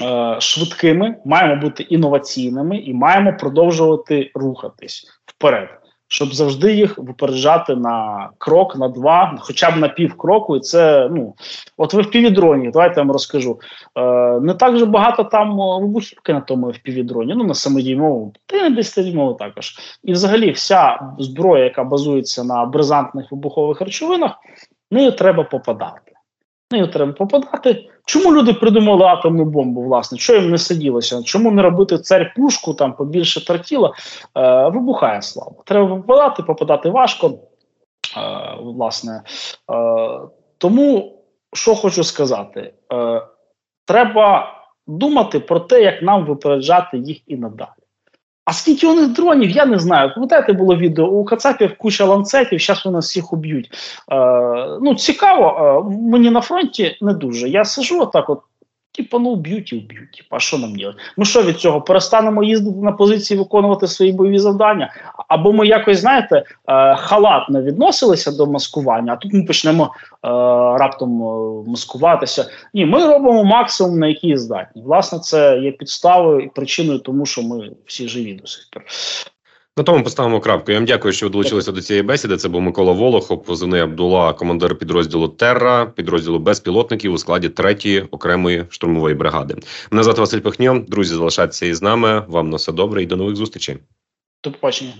Е, 0.00 0.36
швидкими, 0.40 1.16
маємо 1.24 1.62
бути 1.62 1.82
інноваційними 1.82 2.78
і 2.78 2.94
маємо 2.94 3.36
продовжувати 3.40 4.30
рухатись 4.34 5.06
вперед, 5.26 5.68
щоб 6.08 6.34
завжди 6.34 6.74
їх 6.74 6.98
випереджати 6.98 7.76
на 7.76 8.28
крок, 8.38 8.76
на 8.76 8.88
два, 8.88 9.36
хоча 9.40 9.70
б 9.70 9.76
на 9.76 9.88
пів 9.88 10.16
кроку. 10.16 10.56
І 10.56 10.60
це 10.60 11.08
ну 11.12 11.34
от 11.76 11.94
в 11.94 12.00
впівдроні, 12.00 12.70
давайте 12.70 13.00
я 13.00 13.02
вам 13.02 13.12
розкажу. 13.12 13.60
Е, 13.98 14.40
Не 14.40 14.54
так 14.54 14.78
же 14.78 14.86
багато 14.86 15.24
там 15.24 15.56
вибухівки 15.56 16.32
на 16.32 16.40
тому 16.40 16.70
впівдроні, 16.70 17.34
ну 17.36 17.44
на 17.44 17.54
самодіймовому, 17.54 18.32
та 18.46 18.56
й 18.56 18.62
на 18.62 18.70
десятидіймовому 18.70 19.34
також. 19.34 19.74
І 20.04 20.12
взагалі 20.12 20.50
вся 20.50 21.00
зброя, 21.18 21.64
яка 21.64 21.84
базується 21.84 22.44
на 22.44 22.64
бризантних 22.64 23.32
вибухових 23.32 23.80
речовинах, 23.80 24.32
нею 24.90 25.12
треба 25.12 25.44
попадати. 25.44 26.11
Нею 26.72 26.86
треба 26.86 27.12
попадати. 27.12 27.88
Чому 28.04 28.32
люди 28.32 28.52
придумали 28.52 29.04
атомну 29.04 29.44
бомбу, 29.44 29.82
власне? 29.82 30.18
Що 30.18 30.34
їм 30.34 30.50
не 30.50 30.58
сиділося? 30.58 31.22
Чому 31.22 31.50
не 31.50 31.62
робити 31.62 31.98
царь 31.98 32.34
пушку, 32.36 32.74
там 32.74 32.92
побільше 32.92 33.46
тратіла? 33.46 33.92
Е, 34.36 34.68
Вибухає 34.68 35.22
слабо. 35.22 35.62
Треба 35.66 35.96
попадати, 35.96 36.42
попадати 36.42 36.90
важко. 36.90 37.38
Е, 38.16 38.56
власне. 38.60 39.22
Е, 39.72 40.20
Тому 40.58 41.18
що 41.54 41.74
хочу 41.74 42.04
сказати, 42.04 42.74
е, 42.92 43.22
треба 43.84 44.54
думати 44.86 45.40
про 45.40 45.60
те, 45.60 45.82
як 45.82 46.02
нам 46.02 46.26
випереджати 46.26 46.98
їх 46.98 47.20
і 47.26 47.36
надалі. 47.36 47.68
А 48.44 48.52
скільки 48.52 48.86
у 48.86 48.94
них 48.94 49.12
дронів, 49.12 49.50
я 49.50 49.66
не 49.66 49.78
знаю. 49.78 50.10
Пам'ятаєте, 50.14 50.52
було 50.52 50.76
відео 50.76 51.04
у 51.04 51.24
Кацапів 51.24 51.78
куча 51.78 52.04
ланцетів, 52.04 52.58
зараз 52.58 52.84
вони 52.84 52.98
всіх 52.98 53.32
уб'ють. 53.32 53.70
Е, 54.12 54.78
Ну, 54.80 54.94
цікаво, 54.94 55.84
е, 55.88 55.92
мені 56.10 56.30
на 56.30 56.40
фронті 56.40 56.96
не 57.00 57.14
дуже. 57.14 57.48
Я 57.48 57.64
сижу 57.64 58.00
отак, 58.00 58.30
от 58.30 58.40
Типа, 58.94 59.18
ну 59.18 59.36
б'ють 59.36 59.72
і 59.72 59.78
вб'ють. 59.78 60.12
Типа, 60.12 60.36
а 60.36 60.40
що 60.40 60.58
нам 60.58 60.70
робити? 60.70 60.94
Ми 61.16 61.24
що 61.24 61.42
від 61.42 61.58
цього 61.60 61.80
перестанемо 61.80 62.42
їздити 62.42 62.78
на 62.78 62.92
позиції, 62.92 63.38
виконувати 63.38 63.86
свої 63.86 64.12
бойові 64.12 64.38
завдання? 64.38 64.92
Або 65.28 65.52
ми 65.52 65.66
якось, 65.66 65.98
знаєте, 65.98 66.36
е, 66.68 66.96
халатно 66.96 67.62
відносилися 67.62 68.32
до 68.32 68.46
маскування, 68.46 69.12
а 69.12 69.16
тут 69.16 69.32
ми 69.32 69.44
почнемо 69.44 69.84
е, 69.84 70.28
раптом 70.78 71.22
е, 71.22 71.70
маскуватися. 71.70 72.50
Ні, 72.74 72.86
ми 72.86 73.06
робимо 73.06 73.44
максимум, 73.44 73.98
на 73.98 74.06
який 74.06 74.36
здатні. 74.36 74.82
Власне, 74.82 75.18
це 75.18 75.58
є 75.58 75.72
підставою 75.72 76.40
і 76.40 76.48
причиною, 76.48 76.98
тому 76.98 77.26
що 77.26 77.42
ми 77.42 77.70
всі 77.86 78.08
живі 78.08 78.34
до 78.34 78.46
сих 78.46 78.68
пір. 78.70 78.82
На 79.76 79.84
тому 79.84 80.04
поставимо 80.04 80.40
крапку. 80.40 80.72
Я 80.72 80.78
вам 80.78 80.86
дякую, 80.86 81.14
що 81.14 81.26
ви 81.26 81.30
долучилися 81.30 81.72
до 81.72 81.82
цієї 81.82 82.02
бесіди. 82.02 82.36
Це 82.36 82.48
був 82.48 82.60
Микола 82.60 82.92
Волохов, 82.92 83.44
позивний 83.44 83.80
Абдула, 83.80 84.32
командир 84.32 84.78
підрозділу 84.78 85.28
Терра, 85.28 85.86
підрозділу 85.86 86.38
безпілотників 86.38 87.12
у 87.12 87.18
складі 87.18 87.48
третьої 87.48 88.00
окремої 88.00 88.64
штурмової 88.68 89.14
бригади. 89.14 89.56
Мене 89.90 90.04
звати 90.04 90.20
Василь 90.20 90.40
Пихньо. 90.40 90.84
Друзі, 90.88 91.14
залишайтеся 91.14 91.66
із 91.66 91.82
нами. 91.82 92.24
Вам 92.28 92.50
на 92.50 92.56
все 92.56 92.72
добре 92.72 93.02
і 93.02 93.06
до 93.06 93.16
нових 93.16 93.36
зустрічей. 93.36 93.78
До 94.44 94.52
побачення. 94.52 94.92